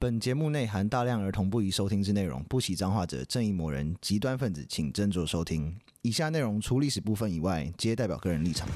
[0.00, 5.76] 本节目内含大量儿童不宜收听之内容，不喜脏话者、正义魔人、极端分子，请斟酌收听。
[6.02, 8.68] 以下内容除历史部分以外，皆代表个人立场。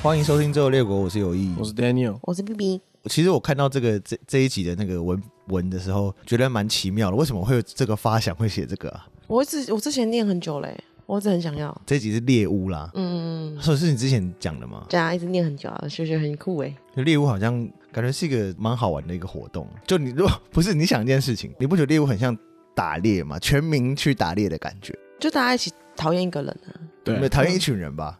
[0.00, 2.80] 欢迎收听《最后列国》，我是有意，我是 Daniel，我是 BB。
[3.08, 7.16] 其实我看到这个这这一集的那个文文的时候，觉得蛮奇妙的。
[7.16, 9.06] 为什么会有这个发想，会写这个啊？
[9.26, 10.76] 我之我之前念很久嘞，
[11.06, 11.76] 我一直很想要。
[11.84, 14.86] 这一集是猎巫啦，嗯，所以是你之前讲的吗？
[14.88, 16.76] 对啊，一直念很久啊，就觉得很酷哎。
[16.96, 19.68] 猎巫好像感觉是一个蛮好玩的一个活动。
[19.86, 22.36] 就你如果不是你想一件事情，你不觉得猎巫很像
[22.74, 23.38] 打猎吗？
[23.38, 26.70] 全民去打猎的感觉，就大家一起讨厌一个人啊？
[27.04, 28.18] 对，讨厌一群人吧。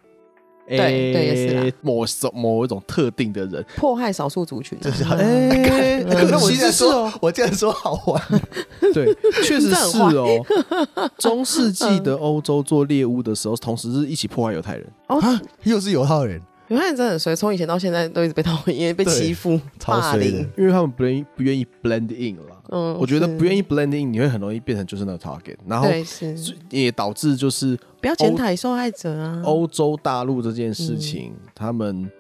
[0.68, 3.64] 对对也是啦，某种某一种特定的人。
[3.76, 8.22] 迫害少数族群，就是哎，那我竟然说，我竟然说好玩，
[8.92, 10.26] 对，确实是哦。
[11.18, 14.86] 中世纪的欧洲做猎物的时候，同时是一起迫害犹太人。
[15.06, 15.18] 啊，
[15.64, 16.40] 又是犹太人。
[16.68, 22.62] 犹太人真的很衰，从以前到现在都一直被讨厌，被欺负、霸凌，因为他们不愿意不愿意 blend in 了。
[22.70, 25.88] 嗯，我觉得不愿意 blend in，你会很容易变成就是那个 target，然后
[26.70, 29.42] 也导致就是不要检讨受害者啊。
[29.44, 32.10] 欧洲大陆这件事情，他们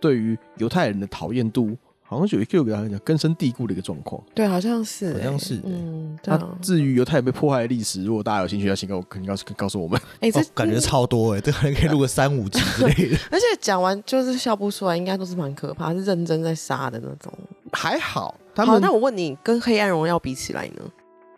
[0.00, 1.76] 对于犹太人的讨厌度。
[2.08, 6.38] 好像有一个给他讲根深蒂固的一个状况，对，好像是，好像是，嗯，对。
[6.62, 10.00] 至于犹太人被迫害的历史，如果大家有兴趣，要请告肯定告诉告诉我们。
[10.20, 13.18] 哎，这感觉超多哎，这可能可以录个三五集之类的。
[13.30, 17.32] 而且讲完就是笑不出来，应该都是蛮可怕，是认真在杀的那种。
[17.72, 20.82] 还好，好，那我问你，跟《黑暗荣耀》比起来呢？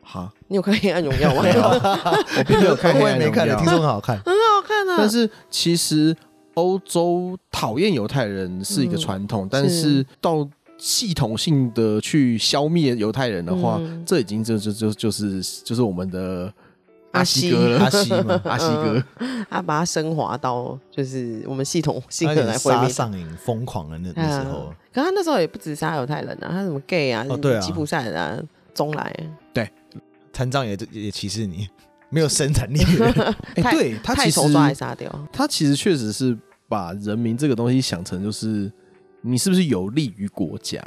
[0.02, 1.42] 好，你有看《黑暗荣耀》吗？
[2.39, 4.96] 我并没有看，我也没看，听说很好看，很好看啊。
[4.98, 6.16] 但是其实
[6.55, 16.52] 欧洲讨厌犹太人是一个传统，但是到系统性的去消灭犹太人的话，嗯、这已经就就就就是就是我们的
[17.10, 17.50] 阿西。
[17.50, 19.02] 哥了， 阿西嘛，阿西哥，
[19.50, 24.72] 他把他升华到就是我们系统性的来杀上瘾疯狂的那那时候。
[24.92, 28.40] 可他那时候也不止杀犹太人啊，他什么 gay 啊，哦对啊，吉普赛人啊，
[28.72, 29.14] 中来，
[29.52, 29.68] 对，
[30.33, 31.68] 残障也也歧视你，
[32.08, 32.78] 没有生产力。
[33.56, 36.38] 哎，对他其实抓来杀掉，他其实确实是
[36.68, 38.70] 把人民这个东西想成就是。
[39.30, 40.80] 你是不是有利于国家？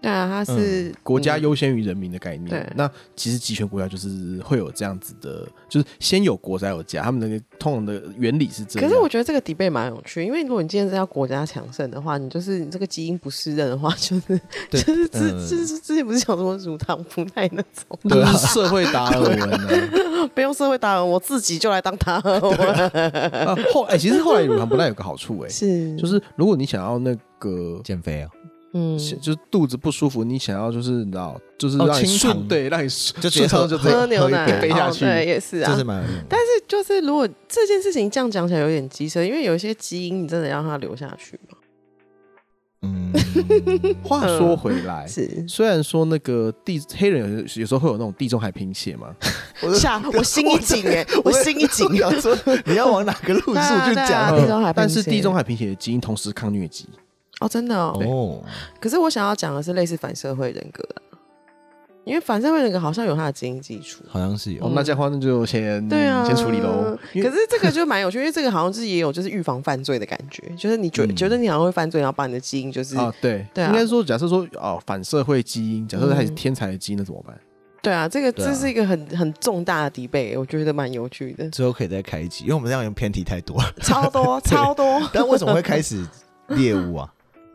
[0.00, 2.48] 对啊，它是、嗯、国家优先于人民的概念。
[2.50, 8.88] 对，那其实集权国家就是会有这样子的，就是先有国才有家，他们那个通常的原理是这样。
[8.88, 22.58] 可是我觉得这个 debate 蛮有趣，因为如果你今天是要国家强盛的话，你就是你这个基因不适任的话，就是就是之之之之前不是讲什么乳糖不耐那种，对啊， 社会达尔文啊，不用社会达尔文，我自己就来当达尔文。
[22.58, 27.16] 啊、后哎、欸，其实后来乳糖不耐有个好处哎、 欸，是就是如果你想要那
[27.50, 28.30] 个减肥啊。
[28.74, 32.88] 嗯，就是肚子不舒服，你想要就是你知道，就是让你顺对，让你
[33.20, 36.24] 就直接喝就喝牛奶背下去，对，也是啊，就是蛮有用。
[36.26, 41.58] 但是就是如果这件事情这样讲起来有点机车，因为有一些基因你真的让它留下去吗？
[42.80, 43.12] 嗯，
[44.02, 49.14] 话说回来，是虽然说那个地黑人有有时候会有那种地中海贫血嘛，
[49.60, 53.52] 我下我心一紧哎，我心一紧，要说你要往哪个路数
[53.84, 54.34] 去讲？
[54.34, 56.88] 地中海，但是地中海贫血的基因同时抗疟疾。
[57.42, 57.98] 哦，真的哦。
[58.04, 58.44] 哦，
[58.80, 61.02] 可是我想要讲的是类似反社会人格的，
[62.04, 64.64] 因为反社会人格好像有他的基因基础，好像是有。
[64.64, 66.98] 哦，那这样的话，那就先对啊，先处理喽。
[67.14, 77.38] 可是这个就蛮有趣，因为这个好像是也有就是预防犯罪的感觉，就是你觉觉得你好像会犯罪，然后把你的基因就是啊，对对，应该说，假设说哦，反社会基因，假设他是天才的基因，那怎么办？
[77.82, 81.50] 对啊，这个这是一个很很重大的 debate，我觉得蛮有趣的。
[81.50, 85.02] 之后可以再开一集，因为我们这样有偏题太多了，超多 超多。
[85.12, 86.06] 但为什么会开始
[86.50, 87.12] 猎物啊？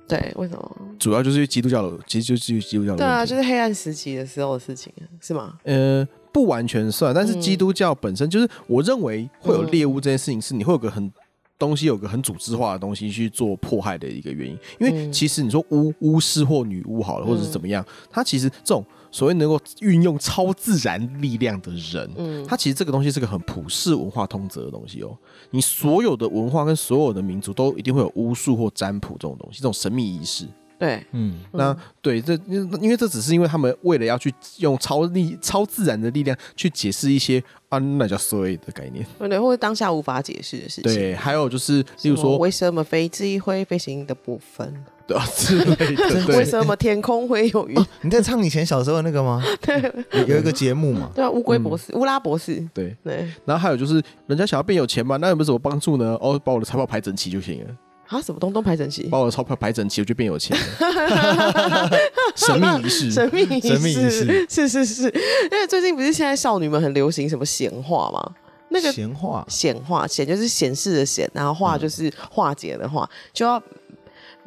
[0.07, 0.78] 对，为什么？
[0.97, 2.97] 主要就是基督教的，其实就是基督教的。
[2.97, 4.91] 对啊，就是黑暗时期的时候的事情，
[5.22, 5.57] 是吗？
[5.63, 11.12] 呃，不完全算，但是基督教本身就是，我认为会有猎物这件事情，是你会有个很
[11.59, 14.57] 东西，有个很组织化的东西去做迫害的一个原因。
[14.79, 18.84] 因为其实你说巫巫师或女巫好了，或者是怎么样，它其实这种。
[19.17, 25.18] 所谓能够运用超自然力量的人，嗯，他其实这个东西是个很普世文化通则的东西哦。
[25.50, 30.45] 你所有的文化跟所有的民族都一定会有巫术或占卜这种东西，这种神秘仪式。
[30.77, 40.94] 对，嗯，那对这因因为这只是因为他们为了要去用超力超自然的力量去解释一些啊，那叫所谓的概念，对，或者当下无法解释的事情。
[40.94, 44.86] 对，还有就是，例如说，为什么飞机会飞行的部分？
[45.07, 45.95] 对之类
[46.27, 46.38] 的。
[46.38, 47.86] 为什么天空会有云？
[48.01, 49.42] 你在唱以前小时候那个吗？
[49.62, 49.81] 对，
[50.27, 51.09] 有一个节目嘛。
[51.15, 52.63] 对啊，乌龟博士、乌拉博士。
[52.74, 53.27] 对对。
[53.45, 56.18] 然后还有就是，人家想要变有钱嘛，那有没有什么帮助呢？
[56.21, 57.69] 哦，把我的财宝排整齐就行了。
[58.07, 59.04] 啊，什么东东排整齐？
[59.04, 61.89] 把我的钞票排整齐，我就变有钱了。
[62.36, 65.03] 神秘仪式，神秘仪式，神秘仪式是是是，
[65.51, 68.31] 因为最近不是现在少女们很流行什么显化吗？
[68.69, 73.63] 那个闲话，显化显就是显示的显，然后化就是化解的化，就要嗯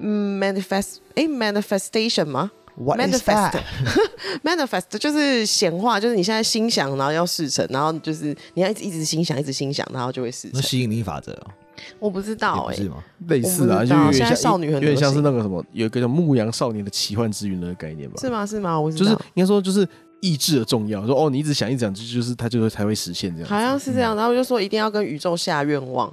[0.00, 3.60] manifest 哎 manifestation 吗？What is that?
[4.42, 10.52] manifest 就是显化，就是你现在心想，然后要事成，然后就是你要一直一直心想，一直心想，然后就会事成。
[10.54, 11.46] 那吸引力法则哦，
[11.98, 12.76] 我不知道哎？
[13.28, 18.16] 类似啊，就有点像现在少女很有点像是那个什么，有一个叫牧羊少年的奇幻之云的概念吧？
[18.20, 18.46] 是吗？
[18.46, 18.80] 是吗？
[18.80, 19.86] 我就是应该说就是
[20.20, 21.04] 意志的重要。
[21.06, 23.48] 说哦，你一直想一直想，就就是它就会才会实现这样。
[23.48, 26.10] 好像是这样，然后就说一定要跟宇宙下愿望，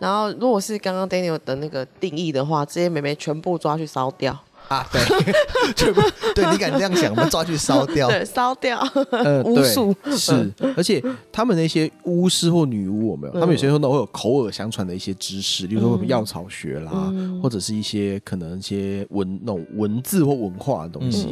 [0.00, 4.36] 然后如果是刚刚 Daniel 的那个定义的话，这些妹妹全部抓去烧掉，
[4.68, 5.00] 啊，对，
[5.76, 6.00] 全部
[6.34, 8.08] 对你敢这样想，我们抓去烧掉。
[8.08, 8.78] 对，烧掉，
[9.10, 9.94] 呃， 巫术。
[10.16, 13.34] 是，而且他们那些巫师或女巫有没有？
[13.34, 17.12] 他们有些时候都会有口耳相传的一些知识，例如说药草学啦，
[17.42, 21.28] 或者是一些可能一些文那种文字或文化的东西。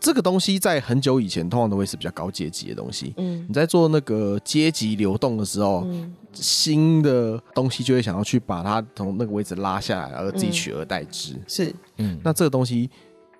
[0.00, 3.14] 这个东西在很久以前通常都会是比较高阶级的东西。
[3.16, 3.44] 嗯。
[3.48, 5.86] 你在做那个阶级流动的时候，
[6.32, 11.34] 新的东西就会想要去把它从那个位置拉下来，而自己取而代之。
[11.46, 11.74] 是。
[11.98, 12.90] 嗯，那这个东西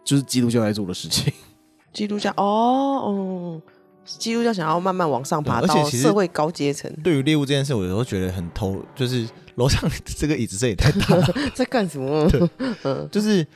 [0.04, 1.32] 就是基督教在做的事情。
[1.92, 3.62] 基督教哦，嗯，
[4.04, 12.26] 基督教想要慢慢往上爬到对而且其实社会高阶层，对于猎物这件事，我有时候觉得很偷，就是楼上这个椅子这也太大了， 在干什么？
[12.84, 13.46] 嗯，就是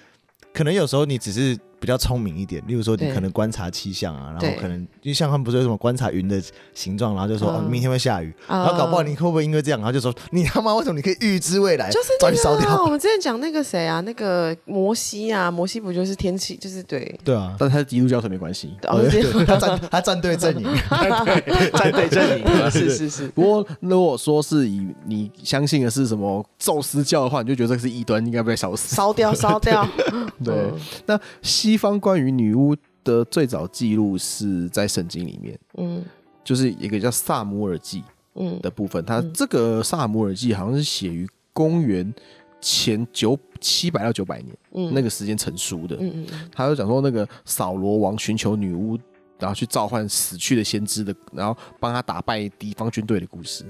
[0.53, 6.43] 可能有时候你只是比较聪明一点，例如说你可能观察气象啊，然后可能就像他们不是有什么观察云的
[6.75, 7.57] 形状，然后就说、嗯。
[7.57, 12.87] 哦明天会下雨，啊然后搞不好你会不会因为这样，然后就说你他妈为什么你可以预知未来，就是那个啊、我？
[12.89, 18.73] 们之前讲那个谁啊，那个摩西啊，摩西不就是天气，就是对，对啊，但他是基督教，所以没关系。
[18.85, 19.45] 哦，对对。
[19.45, 20.65] 他站他站队阵营，
[21.75, 28.95] 站队阵营是是是，不过，如果说是以你相信的是什么宙斯教的话，你就觉得这个是异端，应该被烧死。
[28.95, 29.87] 烧掉烧掉，
[30.45, 30.55] 对。
[30.55, 30.73] 嗯，
[31.07, 36.05] 那西方关于女巫的最早记录是在圣经里面，嗯
[36.45, 38.05] 就是一个叫萨姆尔记
[38.35, 39.03] 嗯的部分。
[39.07, 42.13] 它这个萨姆尔记好像是写于公元
[42.61, 45.97] 前九七百到九百年嗯那个时间成书的。
[45.97, 48.99] 嗯嗯嗯他就讲说，那个扫罗王寻求女巫，
[49.39, 53.65] 然后去召唤死去的先知的，然后帮他打败敌方军队的故事。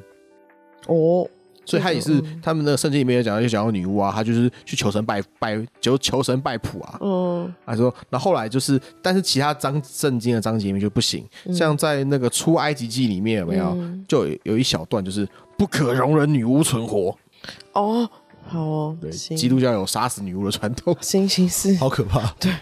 [0.89, 1.29] 哦，
[1.67, 6.99] 所以他也是嗯他们的圣经里面有讲到，就讲到女巫啊，她就是去求神拜拜，求求神拜卜啊。
[7.03, 15.29] 嗯他说，那后来就是，但是其他章圣经的章节里面就不行，像在那个出埃及记里面有没有，嗯就有有一小段就是
[15.59, 17.17] 不可容忍女巫存活。
[17.73, 18.09] 哦，
[18.47, 20.97] 好哦，对，基督教有杀死女巫的传统。
[21.01, 22.33] 行行是，好可怕。
[22.39, 22.53] 对。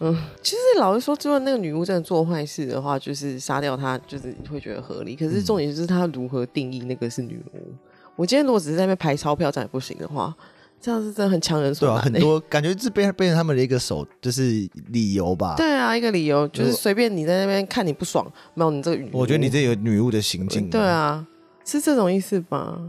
[0.00, 5.16] 嗯其实老实说，如果那个女巫真的做坏事的话，就是杀掉她，就是会觉得合理。
[5.16, 7.72] 可是重点就是她如何定义那个是女巫。
[8.16, 10.34] 我今天如果只是在那边排钞票，这样也不行的话，
[10.80, 12.12] 这样是真的很强人所对啊，难、欸。
[12.12, 15.54] 很多感觉是被被成他们的一个手，就是理由吧。
[15.56, 20.68] 对啊，一个理由就是随便你在那边看你不爽，没有你这个我觉得你这有女巫的行径。
[20.70, 21.26] 对，啊，
[21.64, 22.80] 是这种意思吧？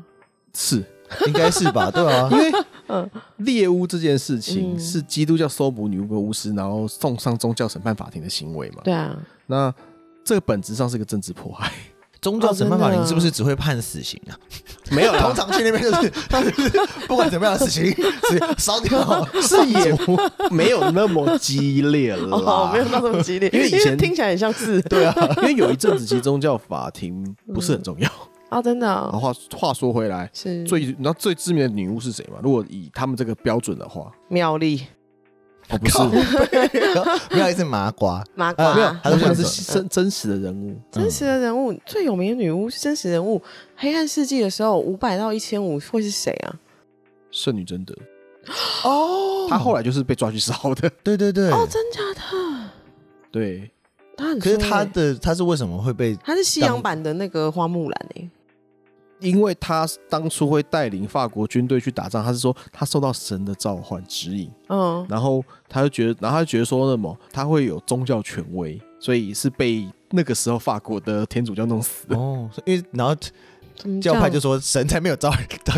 [0.54, 0.84] 是
[1.28, 1.92] 应该是吧？
[1.92, 2.52] 对啊， 因为
[3.38, 8.82] 猎巫这件事情嗯是基督教搜捕女巫跟巫师，然后送上宗教审判法庭的行为嘛？
[8.84, 9.74] 对啊，那
[10.24, 11.72] 这个本质上是一个政治迫害。
[12.22, 14.34] 宗教审判法庭是不是只会判死刑啊？
[14.92, 16.70] 没有通常去那边就是， 就是
[17.08, 17.86] 不管怎么样的事情，
[18.30, 19.26] 是烧掉。
[19.42, 19.96] 是也
[20.52, 24.82] 没有那么激烈了啦，哦，没有到这么激烈，因为以前听起来很像是。
[24.84, 28.10] 对啊，因为有一阵子其实宗教法庭不是很重要。
[28.50, 30.64] 啊，真的哦然后话话说回来，是。
[30.64, 32.40] 最你知道最知名的女巫是谁吗？
[32.42, 34.82] 如果以他们这个标准的话，妙丽
[35.70, 35.98] 哦不是，
[37.36, 38.74] 没有 一次麻瓜，麻瓜。
[38.74, 40.76] 没有瓜，他是他是真真实的人物。
[40.92, 43.42] 真实的人物最有名的女巫是真实人物。
[43.76, 46.56] 黑暗世纪的时候，五百到一千五会是谁啊？
[47.32, 47.94] 圣女贞德，
[48.84, 49.48] 哦。
[49.50, 50.90] 她后来就是被抓去烧的。
[51.04, 52.70] 对对对，哦，真假的？
[53.32, 53.70] 对，
[54.16, 58.30] 他很可是衰欸他的她是为什么会被她是西洋版的那个花木兰诶、
[59.20, 72.16] 因为他当初会带领法国军队去打仗，他是说他受到神的召唤指引，嗯，然后他就觉得，然后他就觉得说什么，他会有宗教权威，所以是被那个时候法国的天主教弄死的。
[72.16, 73.16] 哦，因为然后
[74.02, 75.32] 教派就说神才没有招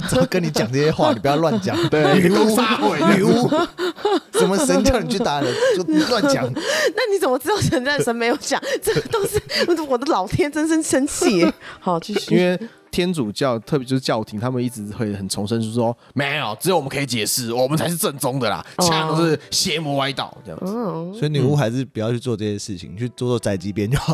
[0.09, 1.75] 招 跟你讲这些话，你不要乱讲。
[1.89, 3.49] 对女巫撒鬼女巫，
[4.39, 6.49] 什么神叫你去打人就乱讲。
[6.53, 8.61] 那你怎么知道神在神没有讲？
[8.81, 9.41] 这个都是
[9.89, 11.45] 我的老天，真生生气。
[11.79, 12.35] 好，继续。
[12.35, 12.57] 因为
[12.91, 20.65] 天主教，特别就是教廷，他们一直会很重申，就是说没有，只有我们可以解释，我们才是正宗的啦，其他都是邪魔歪道这样子。
[20.67, 24.13] 嗯，所以女巫还是不要去做这些事情，去做做宅急便就好。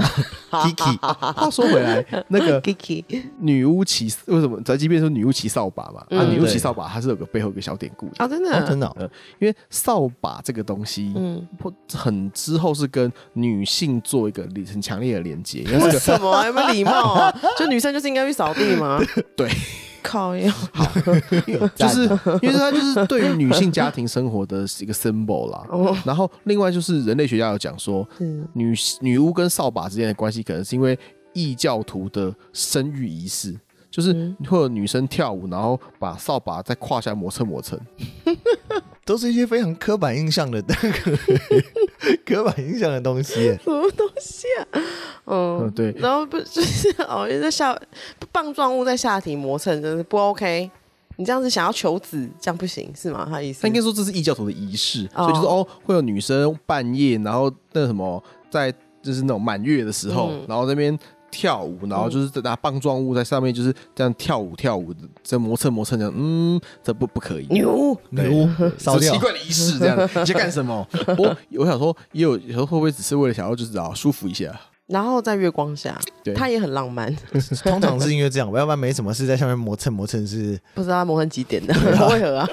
[0.66, 0.98] Kiki，
[1.34, 3.04] 话说回来，那个 Kiki
[3.40, 6.06] 女巫骑为什么宅急便说女巫骑扫把嘛？
[6.18, 11.46] 啊，女巫骑扫把它是有个背后一个小典故的啊，真的真的，呃，因为扫把这个东西，嗯，
[11.94, 15.64] 很之后是跟女性做一个很强烈的连接。
[15.64, 16.46] 为什么？
[16.46, 17.34] 有没有礼貌啊？
[17.58, 19.02] 就女生就是应该去扫地吗？
[19.36, 19.50] 对，
[20.04, 20.92] 靠腰，好，
[21.76, 22.04] 就是
[22.42, 25.66] 因为它就是对于女性家庭生活的一个 symbol 啦。
[26.06, 28.08] 然后另外就是人类学家有讲说，
[28.54, 30.98] 女女巫跟扫把之间的关系，可能是因为
[31.34, 33.56] 异教徒的生育仪式。
[33.92, 37.80] 就是会有女生跳舞，然后把扫把在胯下磨蹭磨蹭，
[39.06, 41.18] 都是一些非常刻板印象的那个
[42.26, 43.58] 刻板印象的东西。
[43.64, 44.68] 什么东西啊？
[45.26, 45.92] 嗯，嗯对。
[45.98, 47.78] 然后不 就是哦，在下
[48.32, 50.70] 棒状物在下体磨蹭，真是不 OK。
[51.18, 53.28] 你这样子想要求子，这样不行是吗？
[53.30, 53.62] 他意思？
[53.62, 60.98] 他应该说这是异教徒的仪式，哦、所以就是哦，会有女生半夜，然后那什么，在就是那种满月的时候，嗯、然后那边。
[61.32, 67.48] 跳舞，然后就是拿棒状物在上面，就是这样跳舞跳舞，这磨蹭磨蹭这样，嗯，这不不可以。
[67.50, 68.48] 牛牛，
[68.86, 70.88] 好奇怪的仪式，这样你在干什么？
[71.18, 74.58] 我我想说，也有有时候会不会只是为了想要就是啊舒服一下？
[74.88, 77.12] 然后在月光下，对，他也很浪漫。
[77.64, 80.60] 通常是因为这样，要不然没什么事在下面磨蹭磨蹭是。
[80.76, 81.74] 不知道他磨蹭几点的，
[82.12, 82.48] 为何啊？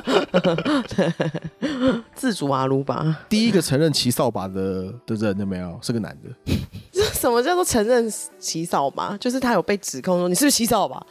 [2.14, 5.78] 自主阿鲁巴，第一个承认骑扫把的的人有没有？
[5.82, 6.54] 是个男的。
[6.90, 9.14] 这什么叫做承认骑扫把？
[9.18, 11.04] 就是他有被指控说你是不是骑扫把？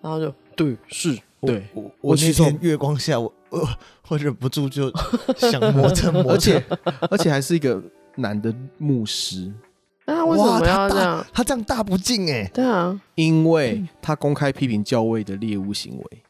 [0.00, 3.68] 然后就对，是，对，我我那天月光下，我我
[4.08, 4.90] 我忍不住就
[5.36, 6.64] 想磨蹭磨蹭，而且
[7.10, 7.78] 而且还是一个
[8.16, 9.52] 男的牧师。
[10.04, 11.24] 那为什么要这样？
[11.32, 12.50] 他这样大不敬哎！
[12.52, 16.22] 对啊，因为他公开批评教会的猎巫行为。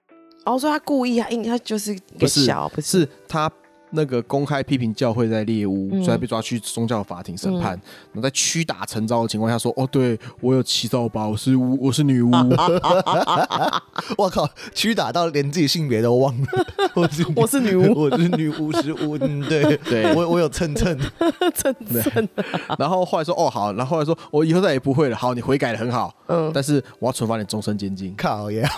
[0.44, 3.50] 哦，所以他故意啊，因他就是不是不是他
[3.92, 7.70] 那个公开批评教会在猎巫，所以被抓去宗教法庭审判。
[8.12, 12.30] 然后在屈打成招的情况下说：“哦，对我有骑扫把，我是巫，我是女巫。
[14.18, 16.46] ”我靠，屈打到连自己性别都忘了。
[16.94, 19.16] 我是我是女巫， 我是女巫是巫。
[19.18, 20.98] 对对，我我有蹭蹭
[21.54, 22.28] 蹭蹭。
[22.78, 26.14] 然后后来说：“哦，好。”然后后来说：“我以后再也不会了。”好，你悔改的很好。
[26.28, 28.14] 嗯，但是我要惩罚你终身监禁。
[28.16, 28.68] 靠呀！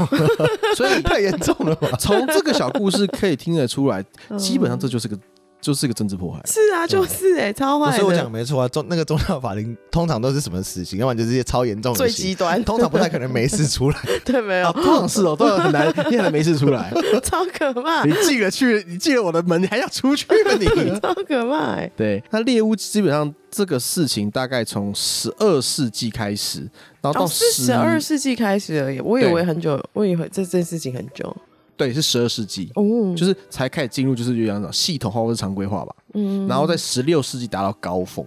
[0.77, 1.89] 所以太严重了吧？
[1.99, 4.05] 从这个小故事可以听得出来，
[4.37, 5.19] 基本上这就是个。
[5.61, 7.97] 就是一个政治迫害，是啊，就是哎，超坏。
[7.97, 13.99] 所以我讲没错啊，中那个宗教法庭通常都是什么死刑，要不然就是一些超严重的、最极端，通常不太可能没事出来。
[14.27, 16.93] 对，没有，通常是哦，都很难，你还没事出来，
[17.25, 18.05] 超可怕。
[18.05, 20.53] 你进了去，你进了我的门，你还要出去吗？
[20.61, 20.67] 你
[21.01, 21.81] 超可怕。
[21.97, 26.61] 对，那猎巫基本上这个事情大概从十二世纪开始，
[27.01, 29.01] 然后到十二世纪开始而已。
[29.01, 31.35] 我以为很久，我以为这件事情很久。
[31.77, 35.95] 对，是十二世纪，哦，就是才开始进入，就是这样系统化或者常规化吧。
[36.15, 38.25] 嗯，然后在十六世纪达到高峰。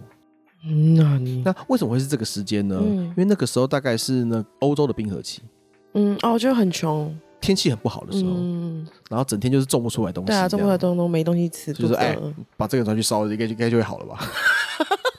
[0.65, 2.77] 嗯，那你那为什么会是这个时间呢？
[2.81, 5.41] 嗯，因为那个时候大概是那欧洲的冰河期。
[5.93, 8.31] 嗯，哦，就很穷，天气很不好的时候。
[8.35, 10.27] 嗯，然后整天就是种不出来东西。
[10.27, 12.17] 对啊，种不出来东西都没东西吃，就是哎，
[12.57, 14.19] 把这个拿去烧，应该应该就会好了吧？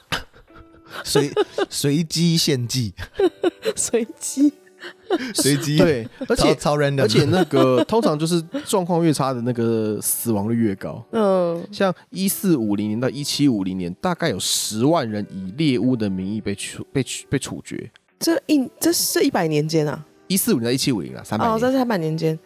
[1.05, 1.31] 随
[1.71, 2.93] 随机献祭，
[3.75, 4.53] 随机。
[5.35, 11.05] 随机对，而且超人的，而且那个通常就是状况越差的那个死亡率越高。
[11.13, 17.91] 嗯，像一四五零年到一七五零年，大概有十万人以猎巫的名义被处被被处决。
[18.19, 22.39] 这一这这一百年间啊，一四五零到一七五零啊，三百哦，这三百年间，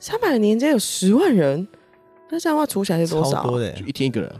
[0.00, 1.66] 三百年间有十万人，
[2.30, 3.42] 那这样的话除起来是多少？
[3.42, 4.32] 多的，就一天一个人。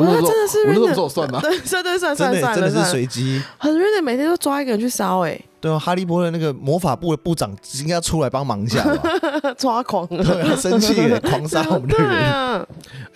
[0.00, 1.38] 我真的是，我那时候算吗？
[1.42, 5.38] 对，算对算算算，真的是随机，很认真，每天都抓一个人去烧，哎。
[5.60, 9.02] 对啊，哈利波特那个魔法部的部长应该要出来帮忙一下吧？
[9.56, 12.66] 抓狂，对，生气了， 狂杀我们的人。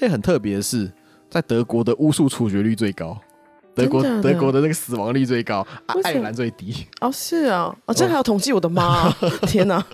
[0.01, 0.89] 哎，很特别的是，
[1.29, 3.19] 在德国的巫术处决率最高，
[3.75, 5.67] 德国德国的那个死亡率最高，
[6.05, 6.87] 爱尔兰最低。
[7.01, 9.11] 哦，是啊，哦，这还有统计，我的妈，
[9.49, 9.85] 天哪，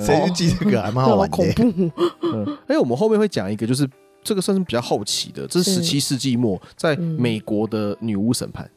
[0.00, 1.36] 谁去记这个还蛮好玩的。
[1.36, 1.90] 恐怖。
[2.22, 3.88] 嗯，哎，我们后面会讲一个，就是
[4.22, 8.70] 这个算是比较好奇的，这是十七世纪末在美国的女巫审判。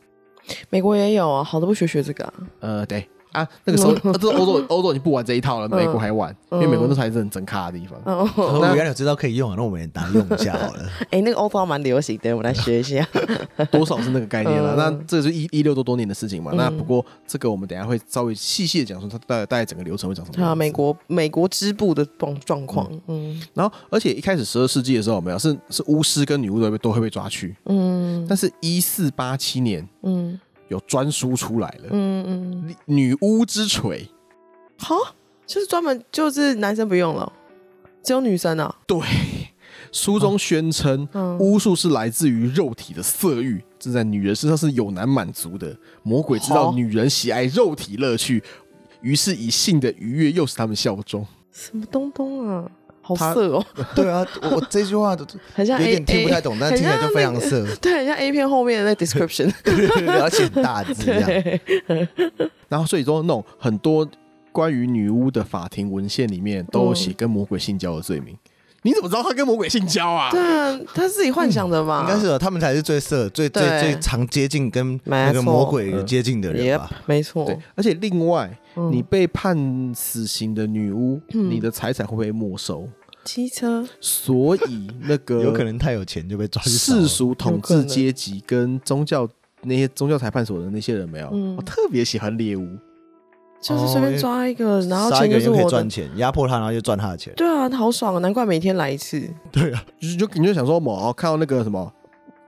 [0.70, 2.34] 美国也有啊，好多不学学这个啊。
[2.60, 3.08] 呃，对。
[3.34, 8.00] 啊，那个时候， 这是欧洲，欧洲已经不玩这一套了，美国还玩，因为美国那才是很整卡的地方。
[8.06, 10.86] 那原来有知道可以用啊，那我们也拿用一下好了。
[11.12, 13.06] 哎，那个欧方蛮流行的，我们来 学一下。
[13.72, 14.76] 多少是那个概念了？
[14.76, 16.52] 那这是一一六多多年的事情嘛？
[16.56, 20.46] 那不过这个我们等下会稍微细细的讲说，它大概大概整个流程会讲什么。
[20.46, 23.42] 啊，美国美国织布的状状况，嗯。
[23.54, 28.26] 然后，而且一开始十二世纪的时候，有没有是是巫师跟女巫都会都会被抓去，嗯。
[28.28, 30.40] 但是，一四八七年，嗯。
[30.74, 34.10] 有专书出来了，嗯嗯，女巫之锤，
[34.78, 34.96] 好，
[35.46, 37.32] 就是专门就是男生不用了，
[38.04, 38.76] 只有女生啊。
[38.86, 39.00] 对，
[39.92, 45.78] 书中宣称、嗯巫术是来自于肉体的色欲，这在女人身上是有难满足的。
[46.02, 48.44] 魔鬼知道女人喜爱肉体乐趣，
[49.02, 51.26] 于是以性的愉悦诱使他们效忠。
[51.52, 52.70] 什么东东啊？
[53.04, 59.52] 好色哦， 对啊，我我这句话都 很像有点听不太懂，但听起来就非常色， 对，很像 A 片后面的那 description。
[60.22, 62.08] 而且很大字这样。
[62.70, 64.08] 然后所以说那种很多
[64.52, 68.36] 关于女巫的法庭文献里面都有写跟魔鬼性交的罪名。
[68.86, 70.30] 你怎么知道他跟魔鬼性交啊？
[70.30, 76.90] 对啊，他自己幻想的嘛，应该是哦他们才是最色、最最最常接近跟那个魔鬼接近的人也吧？
[77.06, 78.92] 没错对，，而且另外，嗯。
[78.92, 81.50] 你被判死刑的女巫，嗯。
[81.50, 82.88] 你的财产会被没收。
[83.24, 83.88] 机车。
[84.02, 89.28] 所以那个有可能太有钱就被抓去世俗统治阶级跟宗教
[89.62, 92.68] 那些宗教裁判所的那些人没有，嗯我特别喜欢猎巫。
[93.62, 95.90] 就是随便抓一个，然后杀一个就可以钱就是我赚。
[95.90, 97.34] 钱，压迫他，然后就赚他的钱。
[97.38, 98.20] 对啊，好爽啊！
[98.20, 99.26] 难怪每天来一次。
[99.54, 101.90] 对啊，就是就你就想说，某看到那个什么，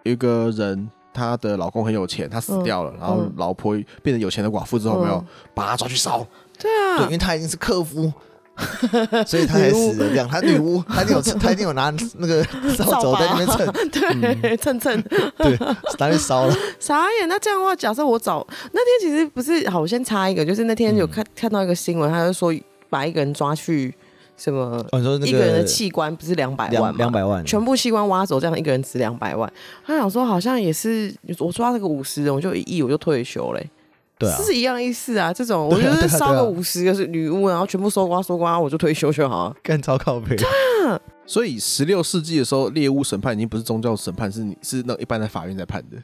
[0.04, 3.34] 有一个人，她的老公很有钱，他死掉了，然后嗯。
[3.38, 5.26] 老婆变成有钱的寡妇之后，没有嗯。
[5.54, 6.20] 把她抓去烧？
[6.60, 8.12] 对对，啊因，为她已经是克夫，
[9.26, 10.28] 所以她才死的这样。
[10.28, 12.44] 他女巫，她一定有，她一定有拿那个
[12.76, 13.74] 扫帚在那边蹭，
[14.42, 15.02] 对，蹭蹭。
[15.38, 15.58] 对，
[16.00, 16.56] 拿去烧了。
[16.80, 17.28] 傻眼。
[17.28, 22.54] 那这样的话，假设我找那天其实不是好，我先插一个，就是那天有看、看到一个新闻，他就说
[22.90, 23.94] 把一个人抓去
[24.38, 26.98] 什么，哦，你说那一个人的器官不是两百万两吗？
[26.98, 29.52] 两百万，全部器官挖走，这样一个人值两百万。
[29.86, 33.70] 他想说，好像也是我抓这个五十人，我就一亿，我就退休嘞、
[34.18, 35.34] 对啊，是一样意思啊。
[35.34, 39.56] 这种我对啊就是烧对啊对啊个五十个是女巫，然后全部搜刮搜刮，我就退休就好了。
[39.64, 40.36] 干超靠背。
[41.26, 45.98] 所以十六世纪的时候，猎巫审判已经不是宗教审判，是你是那种一般的法院在判的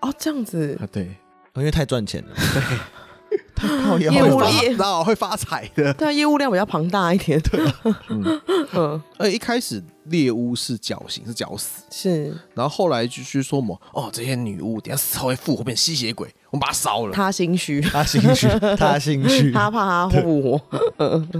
[0.00, 0.88] 哦，这样子啊。
[0.90, 1.14] 对，
[1.54, 2.30] 因为太赚钱了，
[3.98, 4.50] 业务了吧。
[4.50, 5.92] 业然后会发财的。
[5.94, 7.40] 对啊，业务量比较庞大一点。
[7.50, 7.60] 对，
[8.08, 8.40] 嗯，
[8.74, 17.12] 嗯，而一开始猎巫是绞刑，是绞死，是然后后来就是说什么哦，这些女巫等下死后会复活变吸血鬼，我们把它烧了。
[17.12, 19.52] 他心虚，他心虚， 他心虚。
[19.52, 20.60] 他怕他复活。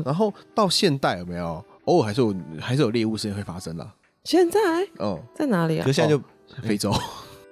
[0.04, 1.64] 然后到现代有没有？
[1.84, 3.86] 偶尔还是有还是有猎巫事件会发生啦。
[4.24, 4.58] 现在
[5.00, 5.92] 嗯，在哪里啊可是？
[5.92, 6.22] 现在就，
[6.66, 6.90] 非洲。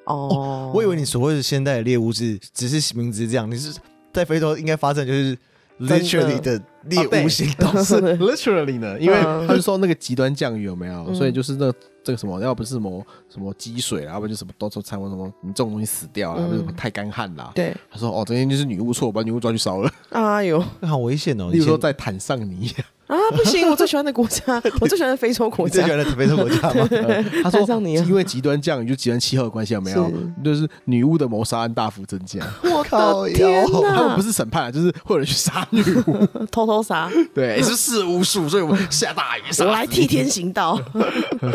[0.07, 3.75] 哦， 我以为你所谓的现代的猎巫是只是名字这样，你是
[4.13, 5.37] 在非洲应该发生就是
[5.81, 7.73] literally 的猎巫行动。
[7.85, 11.05] 是 literally 呢，因为嗯他就说那个极端降雨有没有？
[11.09, 17.51] 嗯所以就是那个这个什么，要不是什么什么积水啦，要不然就什么到处掺和什么，你这种东西死掉了，嗯要不然什么太干旱啦。
[17.55, 19.91] 对，他说哦，昨天就是女巫错，我把女巫抓去烧了。
[20.11, 21.51] 哎呦好危险哦！
[21.51, 22.71] 例如说在坦桑尼，
[23.13, 24.41] 啊，不行，我最喜欢的国家，
[24.81, 25.91] 我最喜欢的非洲国家你最喜。
[25.91, 26.89] 欢的非洲国家吗？
[27.45, 30.11] 他说因为极端降雨就极端气候的关系有没有？
[30.43, 32.41] 就是女巫的谋杀案大幅增加。
[32.65, 33.95] 我靠的天腰哪！
[33.97, 36.27] 他们不是审判啊，就是会有人去杀女巫。
[36.51, 39.67] 偷偷杀，对，是是巫术，所以我们下大雨杀。
[39.67, 40.81] 我来替天行道，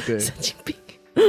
[0.05, 0.75] 对神经病，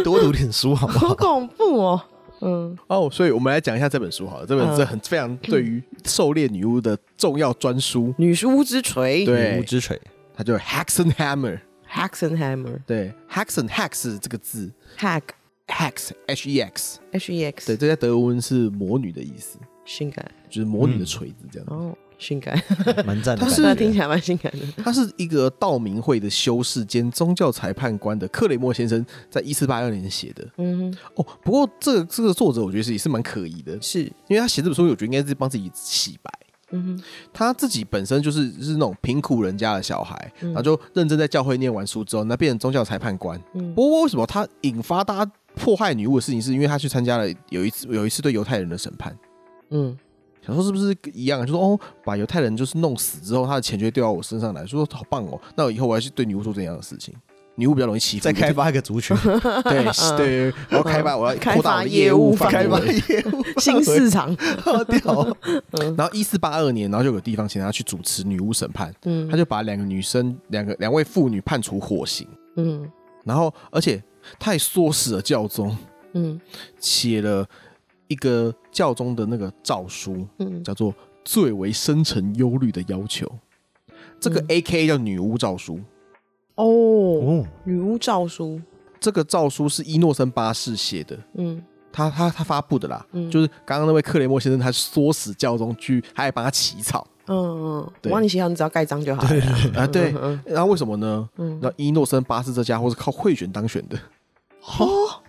[0.04, 1.08] 多读点书好不好？
[1.08, 2.00] 好恐怖哦。
[2.40, 4.46] 嗯，哦，所以我们来讲一下这本书好了。
[4.46, 10.00] 这本嗯这很非常对于狩猎女巫的重要专书，女巫之锤，对女巫之锤，
[10.38, 11.59] 它叫 Hexenhammer。
[11.90, 21.74] ，Hexenhammer，Hack 对，Hexen Hex 这个字，Hex H E X，H E X，对，这在德文是魔女的意思，性感就是魔女的锤子这样子。
[21.74, 22.57] 哦，性感，
[23.05, 24.83] 蛮赞的感它是听起来蛮性感的。
[24.83, 30.46] 他是一个道明会的修士兼宗教裁判官的克雷默先生，在一四八二年写的。
[30.59, 36.31] 嗯哼，哦，不过这个这个作者我觉得是也是蛮可疑的，是，因为他写这本书，我觉得应该是帮自己洗白。
[37.33, 43.40] 他自己本身就是是那种贫苦人家的小孩，嗯然后就认真在教会念完书之后，那变成宗教裁判官。
[43.54, 49.16] 嗯不过为什么他引发大家迫害女巫的事情，是因为他去参加了有一次有一次对犹太人的审判，
[49.70, 49.96] 嗯，
[50.44, 51.44] 想说是不是一样？
[51.46, 57.14] 就说哦，把犹太人就是弄死之后，他的钱就会掉到我身上来，说好棒哦，那我以后我要去对女巫做这样的事情。
[57.58, 59.16] 女巫比较容易欺负，再开发一个族群，
[59.64, 59.84] 对
[60.16, 62.54] 对，我要开发，我要扩大业务范围。
[62.54, 64.34] 开发业务， 新市场。
[65.96, 69.28] 然后一四八二年，然后就有个地方请他去主持女巫审判，嗯。
[69.28, 72.88] 他就把两个女生、两个两位妇女判处火刑，嗯。
[73.24, 74.00] 然后而且
[74.38, 75.76] 他也唆使了教宗
[76.12, 76.40] 嗯。
[76.78, 77.44] 写了
[78.06, 80.94] 一个教宗的那个诏书，嗯，叫做
[81.24, 83.28] “最为深沉忧虑的要求”。
[84.20, 84.46] 这个嗯。
[84.48, 85.80] A K 叫女巫诏书，
[86.58, 88.60] 哦，哦，女巫诏书，
[89.00, 91.62] 这个诏书是伊诺森八世写的，嗯。
[91.90, 93.30] 他他他发布的啦，嗯。
[93.30, 97.06] 就是刚刚那位克雷默先生，他唆使教宗去，他还帮他起草。
[97.26, 98.10] 嗯嗯，对。
[98.10, 99.28] 我帮你写好，你只要盖章就好了。
[99.74, 101.28] 啊，对，嗯然后为什么呢？
[101.38, 103.96] 嗯，那伊诺森八世这家伙是靠贿选当选的，
[104.78, 104.86] 哦，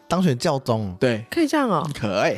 [0.07, 1.87] 当选教宗，对，可以这样哦。
[1.93, 2.37] 可以。